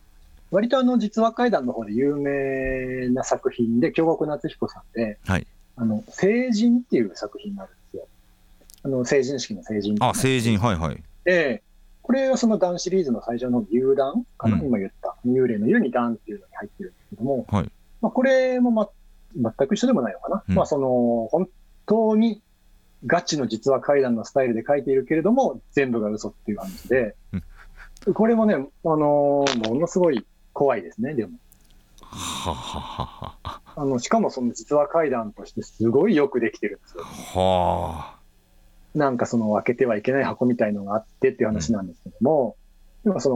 [0.50, 8.06] 割とあの、実話怪談の方で有名な作品で、京極夏彦さんで、はいあの、成人っていう作品があるんですよ。
[8.84, 9.96] あの、成人式の成人。
[10.00, 11.62] あ成人はいはいで、
[12.04, 15.16] これはその段シリーズの最初の幽談かな、うん今言った。
[15.26, 17.70] 幽霊の幽に段っていうのに入ってるんですけども、はい
[18.02, 18.90] まあ、これも、ま、
[19.34, 20.44] 全く一緒でもないのかな。
[20.46, 21.48] うんまあ、その、本
[21.86, 22.42] 当に
[23.06, 27.16] ガチの実話怪談のスタイルで書いているけれども、全部が嘘っていう感じで、
[28.12, 31.38] これもね、あのーものすごい怖いですね、でも。
[32.02, 37.04] ははははあの、しかもその実話怪談としてすごいよくできてるんですよ。
[37.40, 38.13] は
[38.94, 42.56] なんかその開けてはいけない箱みたいのがあってっていう話なんですけども、
[43.04, 43.30] でもそ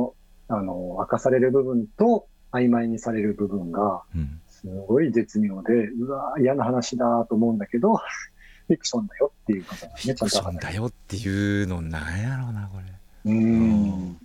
[0.49, 4.03] の、あの、明かされる部分と曖昧にされる部分が、
[4.49, 7.97] すごい絶妙で、うわー嫌な話だと思うんだけど、
[8.68, 12.79] フィクションだよっていうことがね、フィクションだよっていうのなんやろうなこ
[13.25, 14.18] うーん。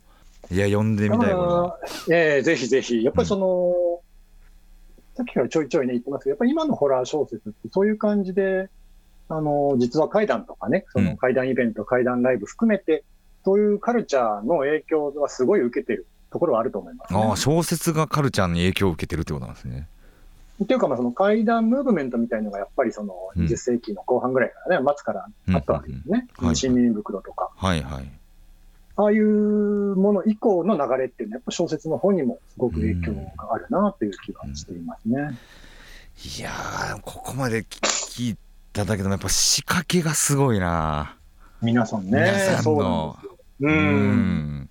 [0.50, 1.78] れいや読んでみたいこ
[2.12, 3.04] ええぜひぜひ。
[3.04, 4.02] やっぱりその、
[5.15, 8.69] さっきからちょいちょいね言ってますけど、やっぱり今のホラー小説ってそういう感じで、
[9.29, 13.03] あの、実は怪談とかね、そうんの怪談イベント、怪談ライブ含めて、
[13.45, 17.19] そういうカルチャーの影響はすごい受けてるところはあると思います、ね。
[17.19, 19.88] れああ小説がカルチャーに影響を受けてるってことなんですね
[20.63, 26.27] っていうか、まあ、その怪談ムーブメントみたいのがやっぱりそのうん20世紀の後半ぐらいからね、末からあったわけですね。
[26.39, 27.51] うんうんうん新耳袋とか。
[27.55, 28.09] はいはい
[28.95, 35.36] ああいうもの以降の流れっていうのは、やっぱ小説の本にもすごく影響があるなという気がしていますね。
[36.38, 38.38] いやーここまで聞い
[38.73, 41.17] ただけどやっぱ仕掛けがすごいな。
[41.62, 43.17] 皆さんね皆さんの。
[43.62, 43.75] ううん。
[44.62, 44.69] ん。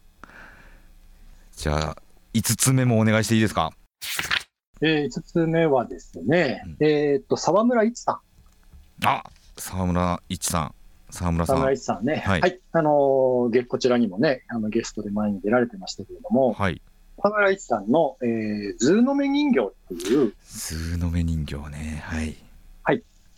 [1.57, 1.97] じゃあ
[2.35, 3.73] 5つ目もお願いしていいですか？
[4.81, 6.87] えー、5つ目はですね、うん。
[6.87, 9.07] えーっと澤村伊智さん。
[9.07, 9.23] あ
[9.57, 10.75] 澤村伊智さん。
[11.11, 12.41] 澤村さ澤村ん伊智さんね、ははい。
[12.41, 16.83] い、あのーゲこちらにもね、あのゲストで前に出られてましたけれども、はい。
[17.23, 22.03] 澤村伊智さんの、えー、ずうのめ人形っていう、ずうのめ人形ね。
[22.05, 22.35] はい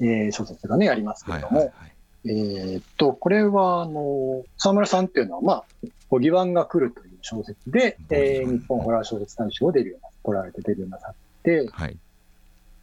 [0.01, 1.91] えー小説がね、ありますけれども、はいはいはい。
[2.27, 5.65] えーっと、これは、あのー沢村さんっていうのは、まあ、
[6.11, 11.97] ボギワンが来るという小説で、えー日本ホラー小説大賞をデビューな、来られてデビューなさって、はい。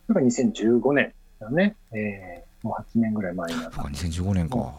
[0.07, 4.71] それが2015年だね、えーもう8年ぐらい前になったそうか2015年か。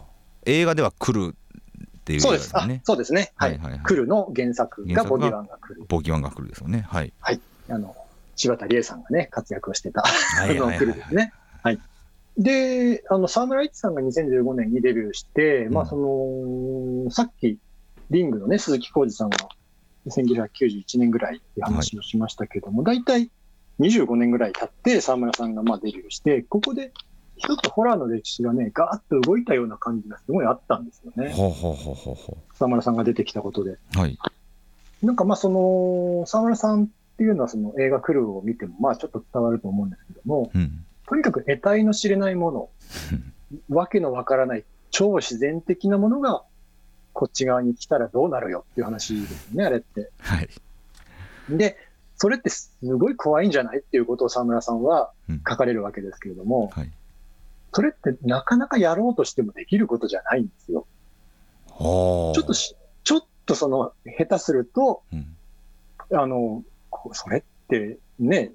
[0.45, 2.57] 映画では来るっていうそうです。
[2.57, 3.33] あねそうですね。
[3.35, 3.51] はい。
[3.51, 3.81] はいはいはい。
[3.81, 5.83] 来るの原作ががボギワンが来る。
[5.89, 6.85] ボギワンが来るですよね。
[6.87, 7.11] はい。
[7.69, 7.95] あの、
[8.35, 10.07] 柴田理恵さんがね、活躍をしてた、は
[10.43, 11.33] あの、来るですね。
[11.61, 11.79] はい。
[12.37, 15.89] で、あの、沢村一さんが2015年にデビューして、まあ、うん。
[15.89, 17.59] その、さっき、
[18.09, 19.37] リングのね、鈴木浩二さんが
[20.07, 23.29] 1991年ぐらいっていう話をしましたけども、大体
[23.79, 26.91] 25年ぐらい経って沢村さんがまあデビューして、ここで
[27.37, 31.31] 一つホラーの歴史がね、ガーッと動いたような感じがすごいあったんですよね。
[31.33, 33.71] ほうほうほうほうほ沢村さんが出てきたことで。
[33.71, 34.17] うはい。
[35.01, 42.69] なんかまあその、沢村さんっていうのはその映画クルーを見てもまあちょっと伝わると思うんですけども、うんとにかく得体の知れないもの、
[43.69, 46.43] わけのわからない超自然的なものが
[47.13, 50.09] こっち側に来たらどうなるよっていう話ですよね、あれって。
[50.17, 50.49] はい。
[51.51, 51.77] で、
[52.15, 55.37] それってすごい怖いんじゃないっていうことを沢村さんはうん。
[55.47, 56.91] 書かれるわけですけれども、はい。
[57.73, 60.87] それってなかなかやろうとしてもできることじゃないんですよ。
[61.67, 65.35] ちょっとし、ちょっとその、下手すると、うん。
[66.11, 68.51] あの、こそれってね、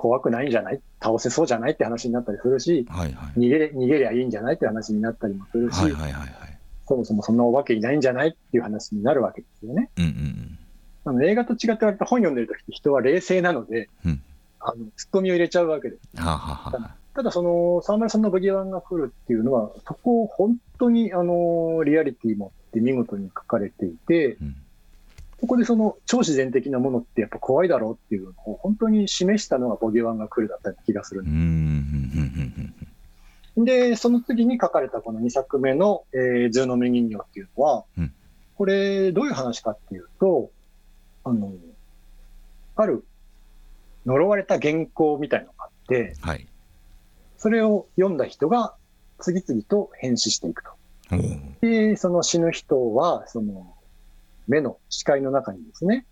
[0.00, 0.80] 怖くないんじゃない？
[1.02, 3.38] 倒せそうじゃないって話になったりするし、はいはい。
[3.38, 6.30] 逃げれ、逃げりゃいいんじゃないって話になったりもするし、はいはいはいはい。
[6.88, 9.90] そもそもそんなお化けいないんじゃないっていう話になるわけですよね。
[9.98, 10.58] うんうん
[11.04, 14.22] あの映画と違って割と本読んでる時って人は冷静なので、うん。
[14.60, 16.00] あの、ツッコミを入れちゃうわけです。
[16.14, 16.94] うんはあは。
[17.14, 24.56] ただその、沢村さんのボギワンが来るっていうのは、そこを本当にあの、リアリティ持って見事に書かれていて、うん
[25.40, 31.44] ここでその超自然的なものってやっぱ怖いだろうっていうのを本当に示したのがぼぎわんが、来るだったような気がするうんうんうん
[32.58, 32.90] うん
[33.64, 38.12] で、その次に書かれたこの2作目の、えー、ずうのめ人形っていうのは、うん。
[38.56, 40.50] これどういう話かっていうと、
[41.24, 41.52] あの、
[42.76, 43.04] ある
[44.06, 46.46] 呪われた原稿みたいのがあって、はい。
[47.36, 48.74] それを読んだ人が
[49.18, 50.70] 次々と変死していくと。
[51.60, 53.74] で、その死ぬ人は、その
[54.50, 56.04] 目の視界の中にですね、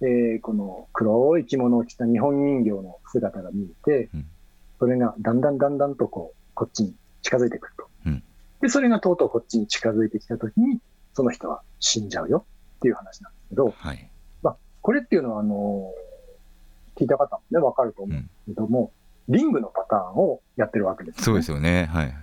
[0.00, 4.26] えーこの黒い着物を着た日本人形の姿が見えて、うん。
[4.78, 7.88] それがだんだんだんだんとこう、こっちに近づいてくると。
[8.06, 8.22] うん。
[8.60, 10.78] で、それがとうとうこっちに近づいてきたときに、
[11.14, 12.44] その人は死んじゃうよ
[12.78, 14.08] っていう話なんですけど、はい。
[14.82, 15.92] これっていうのは、あの
[16.96, 18.92] 聞いた方もね、わかると思うんですけども、
[19.28, 21.24] リングのパターンをやってるわけですよね。
[21.24, 21.86] そうですよね。
[21.86, 22.14] はい。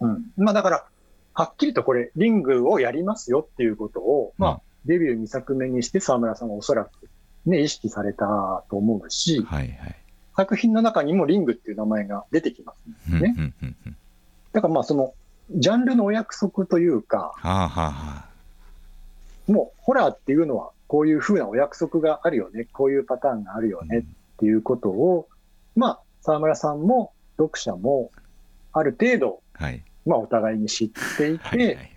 [0.00, 0.24] うん。
[0.36, 0.84] まあだから、
[1.32, 6.90] はっきりとこれ、リングをやりますよっていうことを、まあ、デビュー2作目にして沢村さんはおそらく
[7.46, 9.96] ね、意識されたと思うし、はいはい。
[10.36, 12.78] 作品の中にもリングっていう名前が出てきます。
[13.10, 13.54] うんうんねうん
[13.86, 13.96] うん。
[14.52, 15.14] だからまあその、
[15.50, 18.24] ジャンルのお約束というか、はあはあは
[19.46, 24.02] もうホラーっていうのはこういう風なお約束があるよね、こういうパターンがあるよあねっ
[24.38, 25.28] ていうことを、
[25.76, 28.10] まあ、澤村さんも読者も
[28.72, 29.82] ある程度、はい。
[30.06, 31.93] まあお互いに知っていて、はいはいはい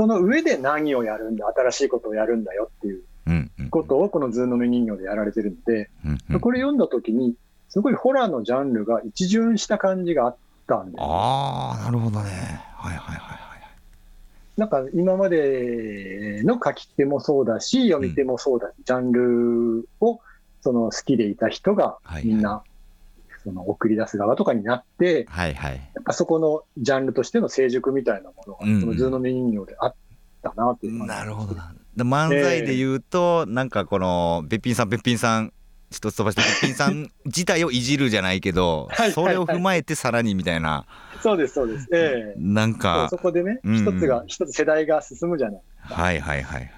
[0.00, 3.02] その上で何をやるんだ、新しいことをやるんだよっていう
[3.68, 5.90] ことをこのずうのめ人形でやられてるので、
[6.40, 7.34] これ読んだ時に、
[7.68, 10.36] すごいホラーのジャンルが一巡した感じがあっ
[10.66, 10.94] たんです。
[10.94, 11.02] よ。
[11.02, 12.30] ああなるほどね。
[12.76, 13.40] はいはいはいはい
[14.56, 20.20] なんか今までの書き手もそうだし、読み手もそうだし、ジャンルを
[20.62, 22.26] その好きでいた人がはい。
[22.26, 22.62] みんな、
[23.42, 25.72] その送り出す側とかになって、はいはい。
[25.72, 28.80] やっぱそこのジャンルとしての成熟みたいなものが、うんうん。
[28.82, 29.94] この人形であっ
[30.42, 35.52] たなっていうなるほどなで漫才で言うと、なんかこのべっぴんさんべっぴんさん
[35.90, 40.86] 一つ飛ばしてべっぴんさん自体をいじるじゃないけどそれを踏まえてさらにみたいな。
[41.20, 41.88] そうです、そうです。
[41.92, 42.38] ええ。
[42.38, 45.62] なんかそこでね、うん一つが、一つ世代が進むじゃない。
[45.80, 46.70] はいはいはいはい。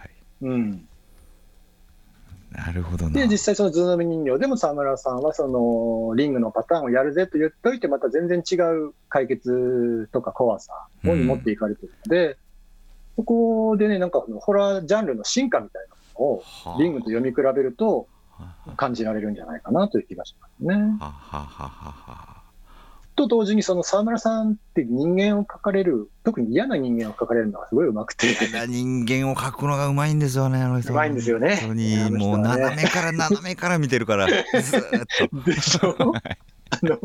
[0.42, 0.88] うん。
[2.52, 3.12] なるほどな。
[3.12, 4.38] で、実際そのずうのめ人形。
[4.38, 10.72] でも澤村さんはそのリングのパターンをやるぜと言っといて、また全然違う解決とか怖さ
[11.04, 12.36] をに持っていかれてるので、
[13.16, 16.82] そこでね、なんかホラージャンルの進化みたいなものをはあ。
[16.82, 18.70] リングと読み比べるとはあ。
[18.76, 20.74] 感じられるんじゃないかなという気がしますね。
[20.74, 22.31] ははははは
[23.14, 28.46] と同時にその澤村さんって人間を描かれる、特に嫌な人間を描かれるのがすごい上手くて。
[28.46, 30.92] 嫌な人間を描くのがうまいんですよね、あの人。
[30.92, 31.56] うまいんですよね。
[31.56, 35.40] 本当に、もう斜めから斜めから見てるから、ずーっと。
[35.50, 35.96] でしょ？
[36.70, 36.98] あの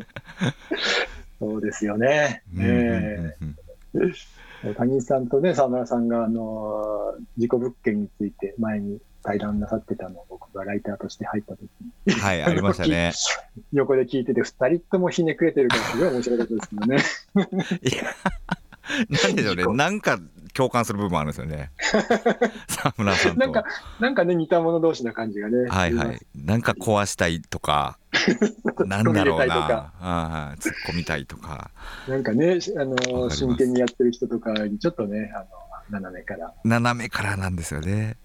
[1.39, 2.43] そうですよね。
[2.57, 4.01] ええ
[4.77, 11.69] 谷井さんとね、沢村さんが、あの、事故物件について前に対談なさってたのを僕がライターとして入った時
[12.05, 13.11] に、はい、ありましたね。
[13.73, 16.97] 横で聞いてて、二人ともひねくれてるからすごい面白かったですよね。
[17.83, 18.03] いや、
[19.23, 20.19] なんでしょうね、なんか
[20.53, 21.71] 共感する部分あるんですよね。
[22.67, 23.39] 澤村さんと。
[23.39, 23.65] なんか、
[23.99, 25.69] なんかね、似た者同士な感じがね。
[25.69, 26.19] はいはい。
[26.35, 27.99] なんか壊したいとか、
[28.85, 30.55] なんだろうな。
[30.59, 31.71] 突っ込みたいとか
[32.07, 35.45] なんかね、あの、真剣にやってる人とかにちょっとね、あの、
[35.89, 36.53] 斜めから。
[36.63, 38.17] 斜めからなんですよね。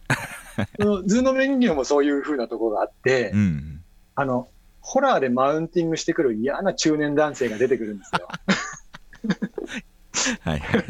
[0.81, 3.83] そのずうの人形もそういう風なところがあって、うん。
[4.15, 4.49] あの、
[4.81, 8.29] ホラーでマウンティングしてくる嫌な中年男性が出てくるんですよ。
[10.43, 10.85] はいはい。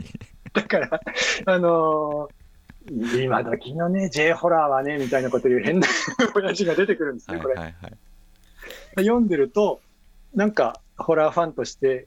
[0.53, 1.01] だから、
[1.47, 2.35] あのー
[3.25, 5.87] 今時のね、J ホラーはね、みたいなこと言う変な
[6.35, 7.55] 親父が出てくるんですはいね、これ。
[7.55, 7.93] はいはい。
[8.97, 9.81] 読んでると、
[10.35, 12.07] なんか、ホラーファンとして、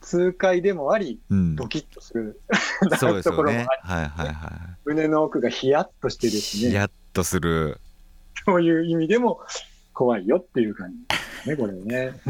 [0.00, 1.66] 痛快でもあり、うんド。
[1.68, 2.40] キッとする
[2.98, 3.94] そうです ところもよねあ。
[3.94, 6.68] はいはいは胸の奥がヒヤッとしてですい。
[6.68, 7.80] ね、やっとする。
[8.44, 9.40] そういう意味でも
[9.92, 12.20] 怖いよっていう感じですね、これね。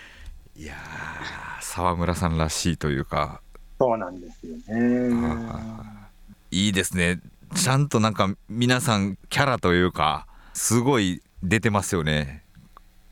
[0.56, 3.42] いやー、沢村さんらしいというか、
[3.78, 5.10] そうなんですよね。
[5.22, 6.08] あ
[6.50, 7.20] いいですね。
[7.54, 12.42] ちゃんとなんか皆さんキャラというか、すごい出てますよね。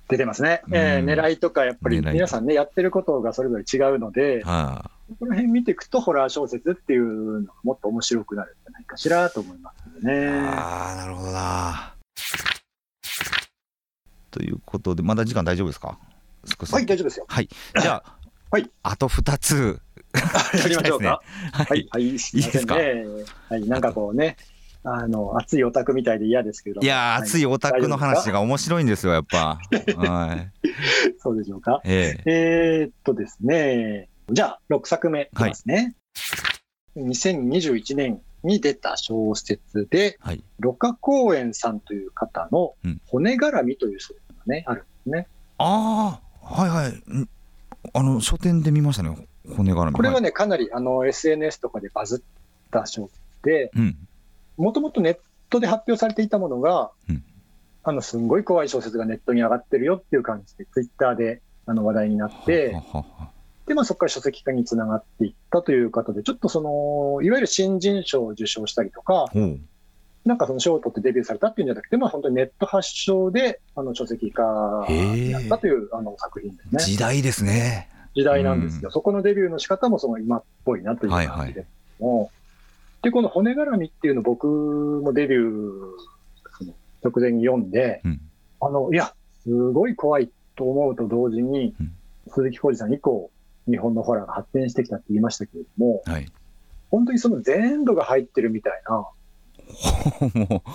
[0.08, 0.62] 出てますね。
[0.70, 10.04] えーうん狙いとか、やっぱり皆さんね、やってることがそれぞれ違うので、はこの辺見ていくと、ホラー小説っていうのがもっと面白くなるんじゃないかしらと思います。
[10.06, 10.28] ね。
[10.38, 11.94] ああ、なるほどな。
[14.30, 15.98] ということで、まだ時間大丈夫ですか？
[16.70, 17.24] はい、大丈夫ですよ。
[17.28, 17.48] はい。
[17.80, 18.16] じゃあ、
[18.50, 19.80] はいあと2つ。
[20.54, 21.22] やりましょうか。
[21.52, 21.88] ははい、。
[21.90, 23.02] はい、すいませんね。
[23.02, 24.36] いいはい、なんかこうね、
[24.86, 26.82] あの、熱いオタクみたいで嫌ですけども。
[26.82, 28.34] いやー、熱いオタクの話が。
[28.34, 29.58] が面白いんですよ、やっぱ。
[29.96, 30.52] はい。
[31.18, 31.80] そうでしょうか？
[31.84, 35.94] えええーっとですね、じゃあ、6作目いきますね。
[36.96, 40.44] 2021年に出た小説で、はい。
[40.60, 45.26] 六花公園さんという方のうん骨絡みという小説がね、あるんですね。
[45.58, 46.90] ああ、はいはい。
[46.90, 47.28] ん
[47.92, 49.16] あの、書店で見ましたね、
[49.56, 49.92] 骨絡み。
[49.92, 53.96] これはね、かなりあの SNS とかでバズった小説で、うん。
[54.56, 55.18] もともとネッ
[55.50, 57.24] トで発表されていたものが、うん
[57.86, 63.30] あの、すんごい怖い小説がネットに上がってるよっていう感じで、ツイッターであの話題になっては、はは
[63.66, 69.60] で、まあそこから書籍化につながっていったという方で、ちょっとその、いわゆる新人賞を受賞したりとか、ほう。
[70.24, 76.80] なんかその賞を取ってデビューされたっていうんじゃなくて、まあ本当にネット発祥で、あの書籍化になったというあの作品ですね。
[76.80, 77.90] 時代ですね。
[78.16, 78.90] 時代なんですよ。
[78.90, 81.66] そこのデビューの仕方もその今っぽいなというはいはい感じで。
[82.00, 82.30] も
[83.04, 86.04] で、この骨絡みっていうの僕もデビュー
[87.02, 88.20] 直前に読んで、うん。
[88.60, 91.92] あの、いや、すごい怖いと思うと同時に、うん
[92.28, 93.30] 鈴木浩二さん以降、
[93.68, 96.26] 日本のホラーが発展してきたって言いましたけれども、はい。
[96.90, 100.70] 本当にその全部が入ってるみたいな、ほ もう、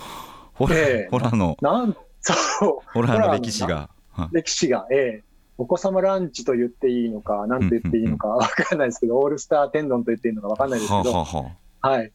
[0.54, 3.90] ホラええホラーの、なん、そう、ホラーの歴史が。
[4.12, 5.24] はい歴史が、ええ
[5.58, 11.52] お子様ランチと言っていいのか、なんて言っていいのかわかんないですけど、オールスター天丼と言っていいのかわかんないですけど、ははは
[11.82, 12.12] はい。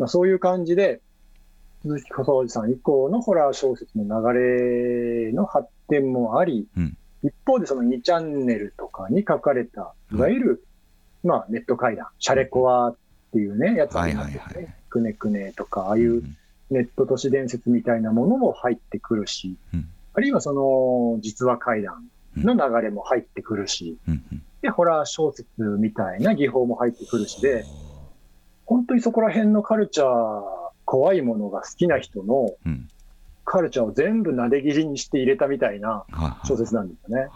[0.00, 1.02] まあ、そういう感じで、
[1.82, 6.96] 鈴木小路さん以降のホラー小説の流れの発展もあり、うん。
[7.22, 10.64] 一方でその2チャンネルとかに書かれた、いわゆる、
[11.22, 12.96] まあネット会談、シャレコアっ
[13.32, 14.74] ていうね、やつありますよね。
[14.88, 16.22] くねくねとか、ああいう
[16.70, 19.88] ネット都市伝説みたいなものも入ってくるし、うん。
[20.14, 24.42] あるいはその実話怪談の流れも入ってくるし、うんうん。
[24.62, 27.66] で、ホラー小説みたいな技法も入ってくるしで、
[28.70, 30.42] 本当にそこら辺のカルチャー、
[30.84, 32.88] 怖いものが好きな人のうん
[33.42, 36.04] カルチャーを全部なで切りにして入れたみたいな
[36.44, 37.28] 小説なんですよね。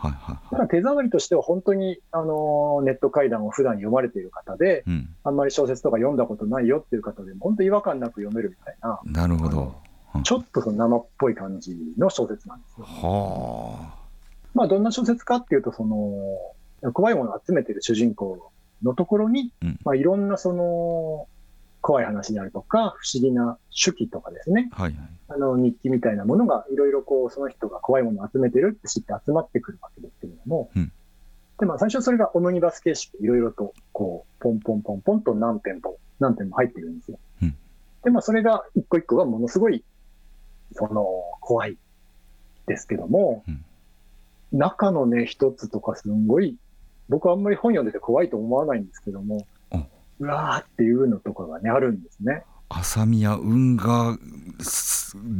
[0.48, 4.90] ただ手触りとしては本当に、あのネット怪談を普段読まれている方で、い。
[4.90, 5.08] うん。
[5.24, 9.74] あんまり小説とか読んだことないよっていう方でも、本当違和感なく読めるみたいな、なるほど。
[10.22, 12.86] ちょっとその生っぽい感じの小説なんですよ。
[12.86, 13.94] は
[14.54, 18.52] まあ、どんな小説かっていうと、その、怖いものを集めてる主人公
[18.82, 21.28] のところに、うんまあ、いろんなその、
[21.80, 24.82] 怖い話であるとか、不思議な手記とかですね、あ。
[24.82, 25.08] はいはい。
[25.28, 30.92] あの、日記みたいなものが、いろいろこう、その人が怖いものを集めてるって知って集まってくるわけですけれども、うん
[31.60, 37.18] で、まあ、最初それがオムニバス形式でいろいろと、こう、ポンポンポンポンと何点も、何点も入ってるんですよ。
[37.42, 37.56] うん
[38.02, 39.82] で、まあ、それが一個一個がものすごい、
[40.72, 41.06] その、
[41.40, 41.78] 怖い
[42.66, 43.64] ですけども、うん
[44.52, 46.56] 中のね、一つとかすんごい
[47.08, 49.46] 僕はあんまり本読んでて怖いと思わないんですけども、
[50.20, 52.44] うわーっていうのとかがね、あるんですね。
[52.68, 54.18] 浅宮運河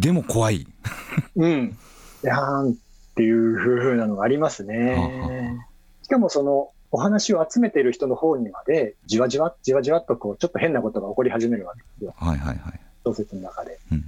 [0.00, 0.66] でも怖い。
[1.36, 1.76] うん。
[2.22, 2.74] やーんっ
[3.14, 5.58] ていうふうなのがありますね。
[6.02, 12.14] しかもその、お話を集めている人の方にまで、じわじわ、じわじわっとこう、ちょっと変なことが起こり始めるわけですよ。
[12.16, 12.80] はいはいはい。
[13.04, 13.80] 小説の中で。
[13.90, 14.04] うん、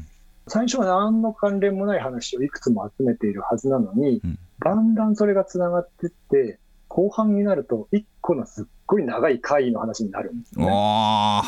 [0.46, 11.42] 最初は何の関連もない話をいくつも集めているはずなのに、うん、だんだんそれが繋がっていって、後半になると、一個のすっごい長い回の話になるんですよね。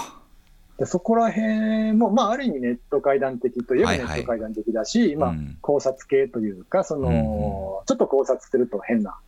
[0.78, 9.18] でそこら辺も、まあ、ある意味ネット会談的といえばネット会談的だし、はいはい、まあ、考察系というか、その、うん、ちょっと考察すると変な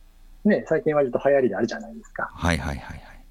[0.43, 2.29] ね、最近割と流行りであるじゃないですか。
[2.33, 3.25] はいはいはいはい。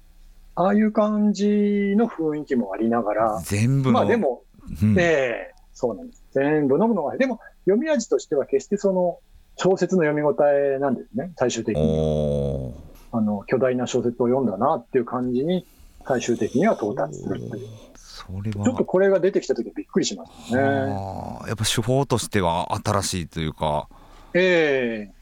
[0.55, 4.43] ああいう感じの雰囲気もありながら、全部まあでも、
[4.81, 5.01] うん、え
[5.49, 6.23] えそうなんです。
[6.33, 9.19] 全部のものが、でも読み味としては決してその
[9.57, 12.73] 小説の読み応えなんですね、最終的に。
[13.11, 15.65] あの、巨大な小説を読んだなっていう感じに、
[16.05, 17.67] 最終的には到達するという。
[17.95, 20.61] それはちょっとこれが出てきた時はびっくりしますね。
[20.61, 23.87] やっぱ手法としては新しいというか。
[24.33, 25.21] ええ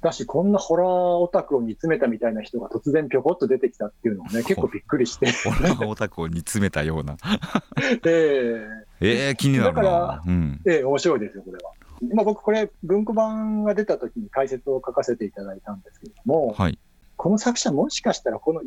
[0.00, 5.26] だし、こんなホラーオタクを煮詰めたみたいな人が突然ぴょこっと出てきたっていうのもね、 結構びっくりして。
[5.26, 7.16] ホラーオタクを煮詰めたような。
[8.06, 8.64] え
[9.00, 9.82] え えー、気になるな。
[9.82, 11.72] だから、うん、ええ面白いですよ、これは。
[12.14, 16.78] まあ、僕、これ、文庫版が出た時に解説を書かせていただいたんですけれども、はい、
[17.16, 18.62] この作者、もしかしたらこの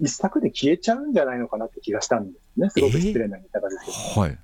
[0.00, 2.70] 一作で消えちゃうんじゃないのかなって気がしたんですね。
[2.70, 3.96] すごく失礼な言い方ですけど。
[3.96, 4.30] えー、はい。
[4.32, 4.36] っ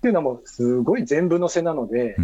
[0.00, 2.16] ていうのはもう、すごい全部のせなので、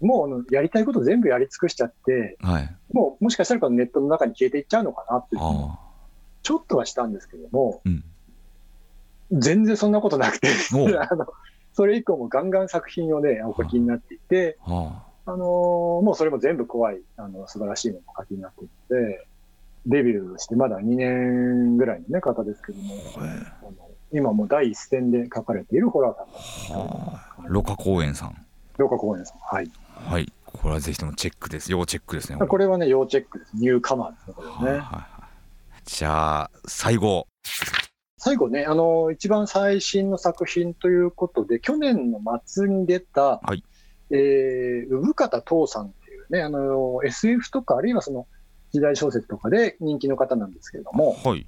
[0.00, 5.42] もうやりたいこと全部やり尽くしちゃって、はい、もうもしかしたらこのネットの中に消えていっちゃうのかなっていう
[6.42, 8.04] ちょっとはしたんですけども、うん、
[9.32, 10.48] 全然そんなことなくて
[11.10, 11.26] あの、
[11.78, 14.70] それ以降もガンガン作品をね、お書きになっていて、あ
[15.28, 15.38] のー、
[16.02, 19.28] もうそれも全部怖い、あの素晴らしいものをお書きになっていて、
[19.86, 22.96] デビューしてまだ2年ぐらいの、ね、方ですけども、
[24.10, 26.16] 今も第一線で書かれているホラー
[26.66, 27.46] さん。
[27.46, 28.44] ロカ公園さん。
[28.76, 29.38] ロカ公園さん。
[29.38, 29.70] はい。
[29.94, 30.32] はい。
[30.46, 31.70] これはぜひともチェックです。
[31.70, 32.44] 要チェックですね。
[32.44, 33.52] これはね、要チェックです。
[33.54, 34.78] ニューカマーですね、これね。
[34.80, 37.28] はい、じゃあ、最後。
[38.18, 43.64] 最後ね、あの、一番最新の作品ということで、去年の末に出た、はい、
[44.10, 48.26] えー、産方父さんっていうね、あの、SF とか、あるいはその、
[48.72, 51.46] 時代小説とかで人気の方なんですけれども、はい。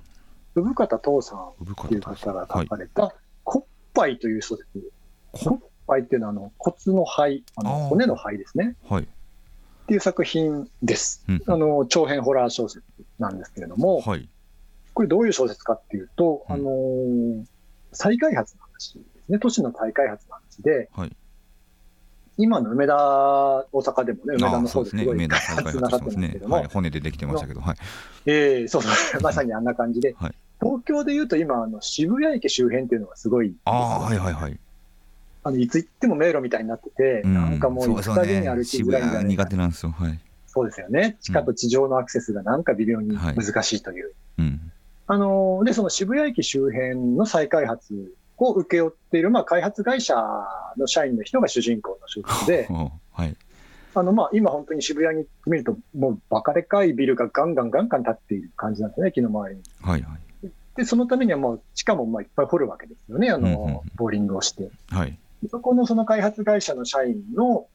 [0.54, 3.14] 産方父さんっていう方が書かれた、
[3.44, 3.62] コッ
[3.92, 4.66] パイという小説。
[5.32, 5.58] コッ
[5.90, 8.76] 灰っていうのはあの骨の灰、あの骨の灰ですね。
[8.88, 9.02] はい。
[9.02, 9.06] っ
[9.88, 11.24] ていう作品です。
[11.28, 12.84] うん、あの長編ホラー小説
[13.18, 14.28] なんですけれども、はい、
[15.00, 17.44] これどういう小説かっていうと、うん、あのー、
[17.90, 19.38] 再開発の話ですね。
[19.38, 21.16] 都市の再開発の話で、はい、
[22.36, 27.76] 今の梅田、大阪でもね、梅田の方ですごい開発なさってますけども、はい、骨でできてましたけど、はい、
[28.26, 34.58] えー、そうそう、まさにあんな感じで、はい、東京でいうと今、あの渋谷駅周辺っていうのがすごい、あはいはいはい。
[35.44, 44.04] あのいつ行っても迷路みたいになってて、うん、なんかもう行くたびに歩きづらいみたいな、苦手なんですよ、はい、そうですよね、地下と地上のアクセスがなんか微妙に難しいという。
[44.04, 44.69] はいうん、
[45.12, 50.14] あので、その渋谷駅周辺の再開発を請け負っている、まあ、開発会社
[50.76, 52.68] の社員の人が主人公の小説で、
[53.10, 53.36] はい、
[53.96, 59.62] あのまあ今、本当に渋谷に見ると、もうバカでかいビルがガンガンガンガン建っている感じなんですね、駅の周りに。
[59.82, 64.70] はいはい、でそのためにはもう地下もまあいっぱい掘るわけですよね、あの、ボーリングをして。
[64.90, 65.18] はい
[65.50, 67.66] そこのその開発会社の社員の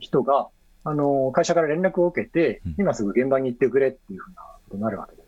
[0.00, 0.48] 人が、
[0.82, 5.25] あの、会社から連絡を受けて、今すぐ現場に行ってくれっていうふうなことになるわけです。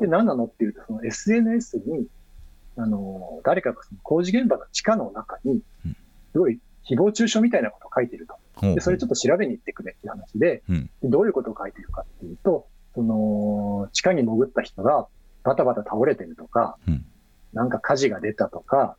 [0.00, 2.06] で、何なのっていうと、その SNS に、
[2.76, 5.62] あの、誰かがその工事現場の地下の中に、
[6.32, 6.58] すごい
[6.88, 8.74] 誹謗中傷みたいなことを書いてると。
[8.74, 10.62] で、それちょっと調べに行ってくれっていう話で、
[11.02, 15.06] でどういうことを書いてるかっていうと、その、地下に潜った人が
[15.44, 16.76] バタバタ倒れてるとか、
[17.52, 18.96] なんか火事が出たとか、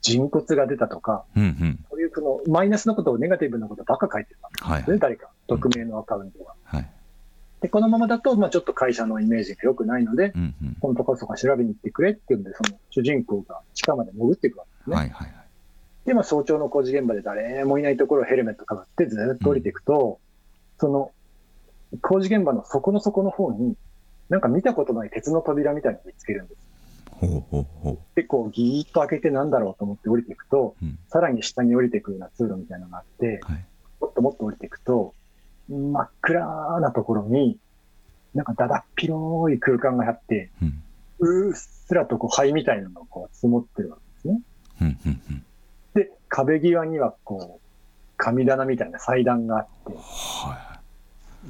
[0.00, 6.54] 人骨が出たとか、うんうん、そういうそのマイナスのことをネガティブなことばっか書いてるわけですね、はいはい、誰か、匿名のアカウントが。
[6.72, 6.90] うんはい、
[7.60, 14.96] でこのままだと、まあ、ちょっと会社のイメージが良くないので、うんうん、本当こそか調べに行ってくれっていうんで、その主人公が地下まで潜っていくわけですね。
[14.96, 15.46] はいはいはい、
[16.06, 21.12] で、まあ、早朝の工事現場で誰もいないところをヘルメットかぶってずっと降りていくと、うん、その
[22.00, 23.76] 工事現場の底の底の方に、
[24.28, 26.60] なんか見たことない鉄の扉みたいに見つけるんです。
[27.20, 27.98] ほうほうほう。
[28.14, 33.64] で、こう、ぎーっと開けてなんだろうと思って降りていくと、うん、さらに下に降りていくような通路みたいなのがあって、はい、
[34.00, 35.14] もっともっと降りていくと、
[35.70, 37.56] 真っ暗なところに、
[38.34, 44.40] なんかだだっ広い空間があって、うん、うっすらとこう灰みたいなのがこう積もってるわけですね。
[44.82, 45.44] うんうんうん、
[45.94, 47.66] で、壁際にはこう、
[48.16, 50.80] 神棚みたいな祭壇があって、は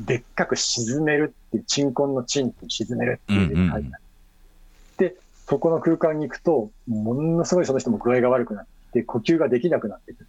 [0.03, 4.03] い、でっかく沈めるっていう、鎮魂の鎮って沈めるっていう字が書いてある。
[4.99, 5.17] で、
[5.47, 10.27] そこの空間に行くと、ものすごいその人も具合が悪くなって、呼吸ができなくなってくる。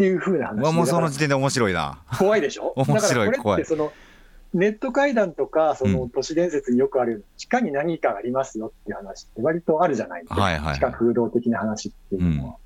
[0.00, 1.98] うんっていう風な話もうその時点で面白いな。
[2.18, 2.72] 怖いでしょ？
[2.88, 3.64] 面白い怖い。
[4.54, 10.40] ネット会談とか、その都市伝説によくある、地下に何かありますよっていう話って割とあるじゃないですか。
[10.40, 12.56] はいはい地下空洞的な話っていうのは。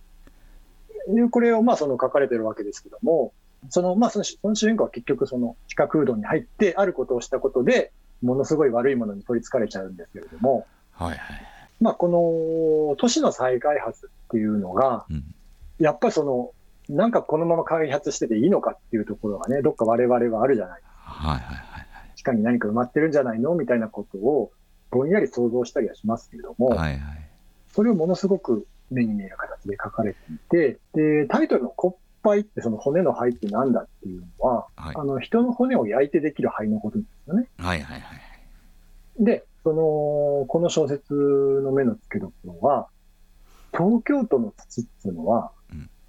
[1.09, 3.35] でこれをまあその書かれてるわけですけども、
[3.69, 11.19] そのまあそのその主人公は結局その地下空洞に入ってあることをしたことで、ものすごい悪いものに取り憑かれちゃうんですけれども、はいはい。
[11.81, 15.25] まあこの都市の再開発っていうのが、うん。
[15.79, 16.53] やっぱりその、
[16.89, 20.83] なんかこのまま開発してていいのかっていうところがね、どっか我々はあるじゃない。
[21.05, 21.85] はいはいはい
[22.17, 24.53] 地下に何か埋まってるんじゃないのみたいなことを
[24.91, 27.01] ぼんやり想像したりはしますけれども、はいはい
[27.75, 37.49] それをものすごく目に見える形で書かれていて、で、タイトルの骨灰ってその骨の灰ってなんだっていうのは、はいあの人の骨を焼いてできる灰のことですよね。
[37.59, 42.89] はいはいはいで、その、この小説の目の付けどころは、
[43.73, 45.54] 東京都の土っていうのは、うん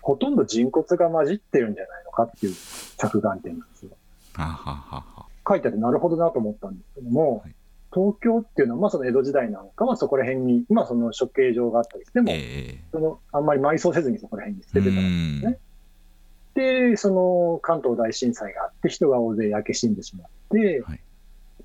[0.05, 2.55] ほとんど人骨が混じってるんじゃないのかっていう
[2.97, 3.89] 着眼点なんですよ。
[5.47, 7.55] 書いてあってなるほどなと思ったんですけども、はい
[7.93, 15.59] 東京っていうのは、まあその江戸時代なんかはそこら辺に、まあその処刑場があったりしても、えそのあんまり埋葬せずにそこら辺に捨えててたんで
[16.57, 16.89] すね。
[16.89, 20.99] で、その関東大震災があって人が大勢焼け死んでしまって、はい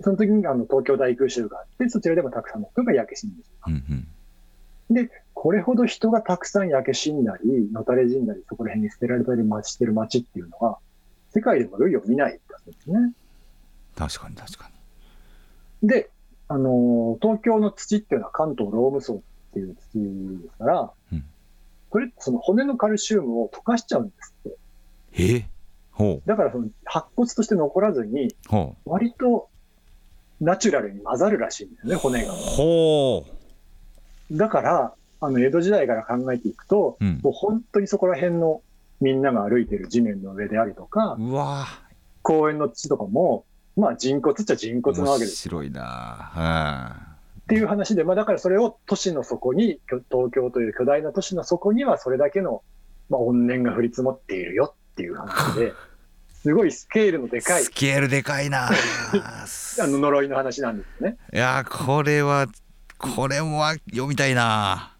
[0.03, 3.75] その時にあの東京大空襲があって、そちらでもたくさんの人が焼け死んでしまう。
[3.75, 5.09] うんうん
[5.43, 10.77] これほど人がたくさん焼け死んだり、のたれ死んだり、そこら辺に捨てられたりしてる街っていうのは、
[11.31, 13.15] 世界でも類を見ないんだそうですね。
[13.97, 14.71] 確かに確か
[15.83, 16.11] で、
[16.49, 19.21] あのー東京の土っていうのは関東ローム層っ
[19.55, 19.99] ていう土
[20.43, 21.25] ですから、うん
[21.89, 25.23] これその骨のカルシウムを溶かしちゃうんですって。
[25.23, 25.37] にえ？
[25.37, 25.49] え
[25.91, 29.49] ほうだからその白骨として残らずに、ほ割と
[30.39, 32.33] ナチュラルに混ざるらしいんですよね、骨うが。
[32.35, 33.25] ほ
[34.33, 37.21] だから、あの、江戸時代から考えていくと、ううん。
[37.23, 38.63] もう本当にそこら辺の
[39.01, 41.67] みんなが歩いてる地面の上であるとか、うわ。
[42.23, 43.45] 公園の土とかも、
[43.77, 45.37] まあ人骨っちゃ人骨なわけ面です。
[45.37, 47.17] 白いな。
[47.43, 49.79] っていう話で、まあだからそれを都市の底に、
[50.11, 52.63] 東京という巨大な都市の底にはそれだけの、
[53.09, 55.73] まあ、怨念が降り積もっているよっていう話で、
[56.43, 57.65] すごいスケールのでうんかい。
[57.65, 58.69] スケールでかいな。
[58.71, 59.47] あ
[59.87, 61.17] の呪いの話なんですよね。
[61.33, 62.47] いやーこれは
[62.99, 64.95] これは読みたいな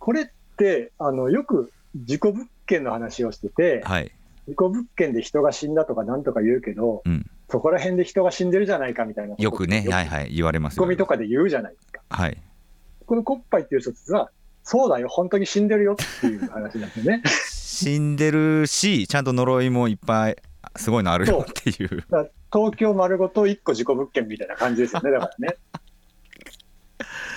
[0.00, 0.26] これっ
[0.56, 4.10] て、あの、よく事故物件の話をしてて、はい
[4.48, 10.08] 事故物件で人が死んだとかなんとか言うけど、うんそこら辺で人が死んでるじゃないかみたいなよくねはいい。
[10.08, 12.00] はい言われますゴミとかで言うじゃないですか。
[12.08, 12.40] はい
[13.06, 14.30] このコッパイっていう小説は、
[14.62, 17.22] そうだよ、本当に死んでるよっていう話なんですよね。
[17.34, 20.36] 死んでるしちゃんと呪いもいっぱい
[20.76, 22.04] すごいのあるよっていう
[22.52, 25.56] 東京丸ごと一個事故物件みたいな感じですよね、だからね。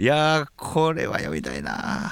[0.00, 2.10] いやーこれは読みたいな。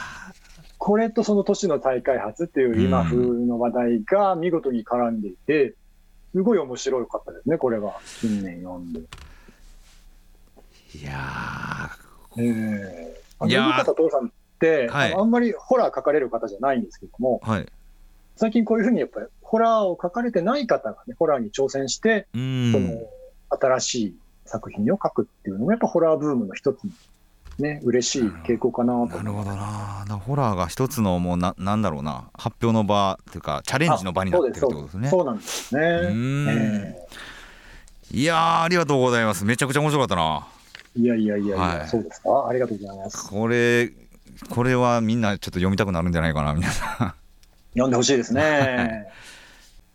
[0.77, 5.73] これとその都市の再開発っていう今風の話題が見事に絡んでいて、
[6.35, 7.99] すごい面白かったですね、これは。
[8.21, 9.01] 近年読んで。
[9.01, 9.05] い
[11.03, 11.91] や
[12.37, 14.31] ええあの、方父さんっ
[14.61, 15.15] て、はい。
[15.15, 17.67] あんまりホラー書かれる方じゃないんですけども、ーはい。
[18.37, 22.99] 最近こういうふうにやっぱりホラーを書かれてない方がね、ホラーに挑戦して、そのん
[23.49, 24.15] 新しい
[24.45, 26.91] 作品を書くっていうのもやっぱホラーブームの一つの
[27.59, 29.17] ね、嬉しい傾向かなと。
[29.17, 30.05] なるほどな。
[30.09, 32.31] なホラーが一つのもうななんだろうな。
[32.35, 35.09] 発表の場というかチャレンジの場になってるってことですね。
[35.09, 35.81] そうなんですね。
[35.81, 36.49] うーん。
[36.49, 36.97] え
[38.13, 39.45] いやーありがとうございます。
[39.45, 40.47] めちゃくちゃ面白かったな。
[40.97, 41.89] えいやいやいやいや、はい。
[41.89, 42.47] そうですか？
[42.49, 43.29] ありがとうございます。
[43.29, 43.91] これ
[44.51, 47.17] これはみんなちょっと読みたくなるんじゃないかな皆さ
[47.73, 49.09] 読んでほしいですね。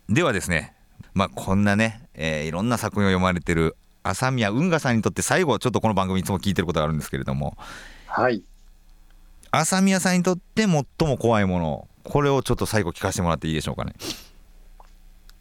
[0.10, 0.74] ん ではですね
[1.14, 7.58] まあこんなね、えーいろんな作品を読まれてる朝宮運河さんにとって最後ちょっとこの番組いつも聞いてることがあるんですけれども
[8.08, 8.44] はい。
[9.52, 10.70] 朝宮さんにとって最
[11.08, 13.94] も怖いものこれをちょっと最後聞かせてもらっていいでしょうかね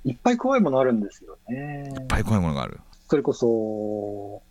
[0.04, 1.92] いっぱい怖いものあるんですよね。
[1.96, 4.42] いっぱい怖いものがあるそれこそ、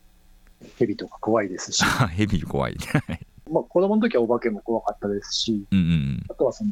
[0.78, 2.78] 蛇とか怖いですし、ヘビー怖い
[3.52, 6.72] まあ子供の時はお化けも怖かったですし、うんうんあとはその、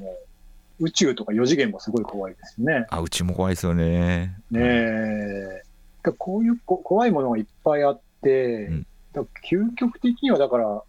[0.80, 2.86] 宇宙とか4次元もすごい怖いですよね。
[2.90, 5.46] あうちも怖いですよねねえ。
[5.46, 5.69] だか
[6.04, 10.84] らこういうこ怖いものがいっぱいあって、うんだ究極的にはだから、あ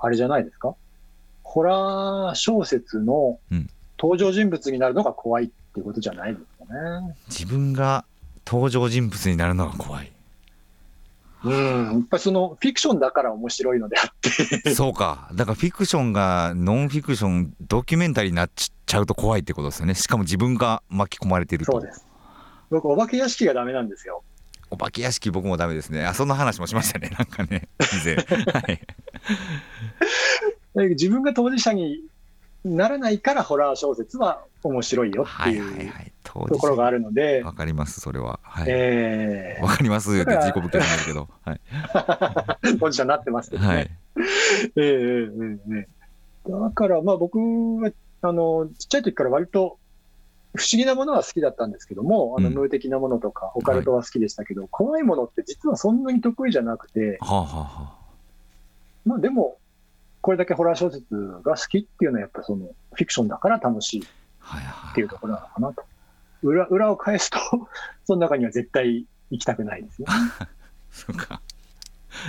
[0.00, 0.74] あれじゃないですか？
[1.42, 7.16] ホラー小説のうん登場人物になるのが怖いっていうことじゃないですかね。
[7.28, 8.04] 自分が
[8.46, 10.12] 登場人物になるのが怖い
[11.44, 11.92] うん。
[11.92, 14.74] やっぱりそのフィクションだから面白いのであって。
[14.74, 22.06] そうかだからフィクションがノンフィクションドキュメンタリーになっちゃうと怖いってことですよねしかも自分が巻き込まれてるとそうです。
[22.68, 24.22] 僕、お化け屋敷がダメなんですよ。
[24.76, 26.04] お化け屋敷僕もダメですね。
[26.04, 27.10] あ、そんな話もしましたね。
[27.18, 28.16] なんかね、以前。
[28.16, 28.60] は
[30.84, 30.88] い。
[30.92, 32.02] 自分が当事者に
[32.62, 35.90] ならないからホラー小説は面白いよっていう
[36.22, 37.42] ところがあるので。
[37.42, 38.38] わかります、それは。
[38.42, 38.66] はい。
[38.68, 41.30] えー、わかりますって自己物件なんだけど。
[41.42, 41.60] はい。
[42.78, 43.68] 当事者になってますけどね。
[43.68, 43.90] はい。
[44.76, 49.78] えー、えー、えー、だからまあ僕は、あの、ちっちゃい時から割と
[50.56, 57.94] 不思議なものは好きだったんですけども、あの無的なものとか、オカルトは好きでしたけど、はい、怖いものって実はそんなに得意じゃなくて、はあはあ、
[59.04, 59.58] まあでも、
[60.20, 61.06] これだけホラー小説
[61.42, 65.84] が好きっていうのは、やっぱそのフィクションだから楽しいっていうところなのかなと。
[66.42, 67.38] 裏裏を返すと
[68.04, 70.08] その中には絶対行きたくないですよ、
[70.90, 71.40] そうか。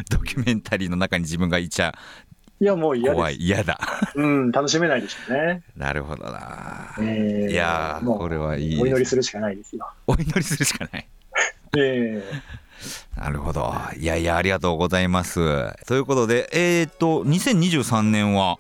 [0.09, 1.93] ドキュメンタリーの中に自分がいちゃ
[2.59, 3.79] いや、もう嫌怖い、嫌だ。
[4.15, 5.63] うん、楽しめないでしょうね。
[5.75, 6.95] なるほどな。
[6.99, 8.81] えー、いやこれはいい。
[8.81, 9.87] お祈りするしかないですよ。
[10.07, 11.07] お祈りするしかない。
[11.77, 13.71] えー、なるほど。
[13.97, 15.39] いやいや、ありがとうございます。
[15.85, 18.57] ということで、えー、っと、2023年は、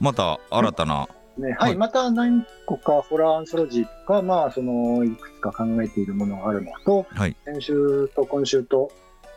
[0.00, 8.90] また新たな、ね、はい、はい、また何個かホラーアンソロジーとか、まあ、そのいくつか考えているものがあるのと、はい、先週と今週と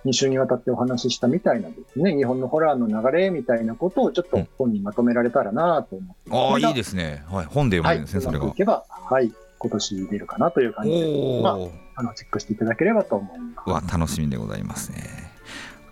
[0.06, 7.24] 2週にわたってお話ししたみたいなですね、日本のホラーの流れみたいなことをちょっと本にまとめられたらなと思って、うん、ああ、いいですね。
[7.30, 8.48] はい、本で読めるんですね、はい、それが。
[8.48, 11.58] いけば、はい、今年出るかなという感じで、まあ、
[11.96, 13.70] あのチェックしていただければと思います。
[13.70, 15.04] わ、楽しみでございますね。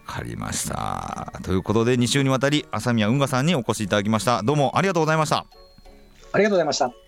[0.08, 1.34] わかりました。
[1.44, 4.44] ということで、2週にわたり、朝宮運河さんにお越しいただきました。
[4.44, 5.46] どうもありがとうございました。
[6.32, 7.05] ありがとうございました。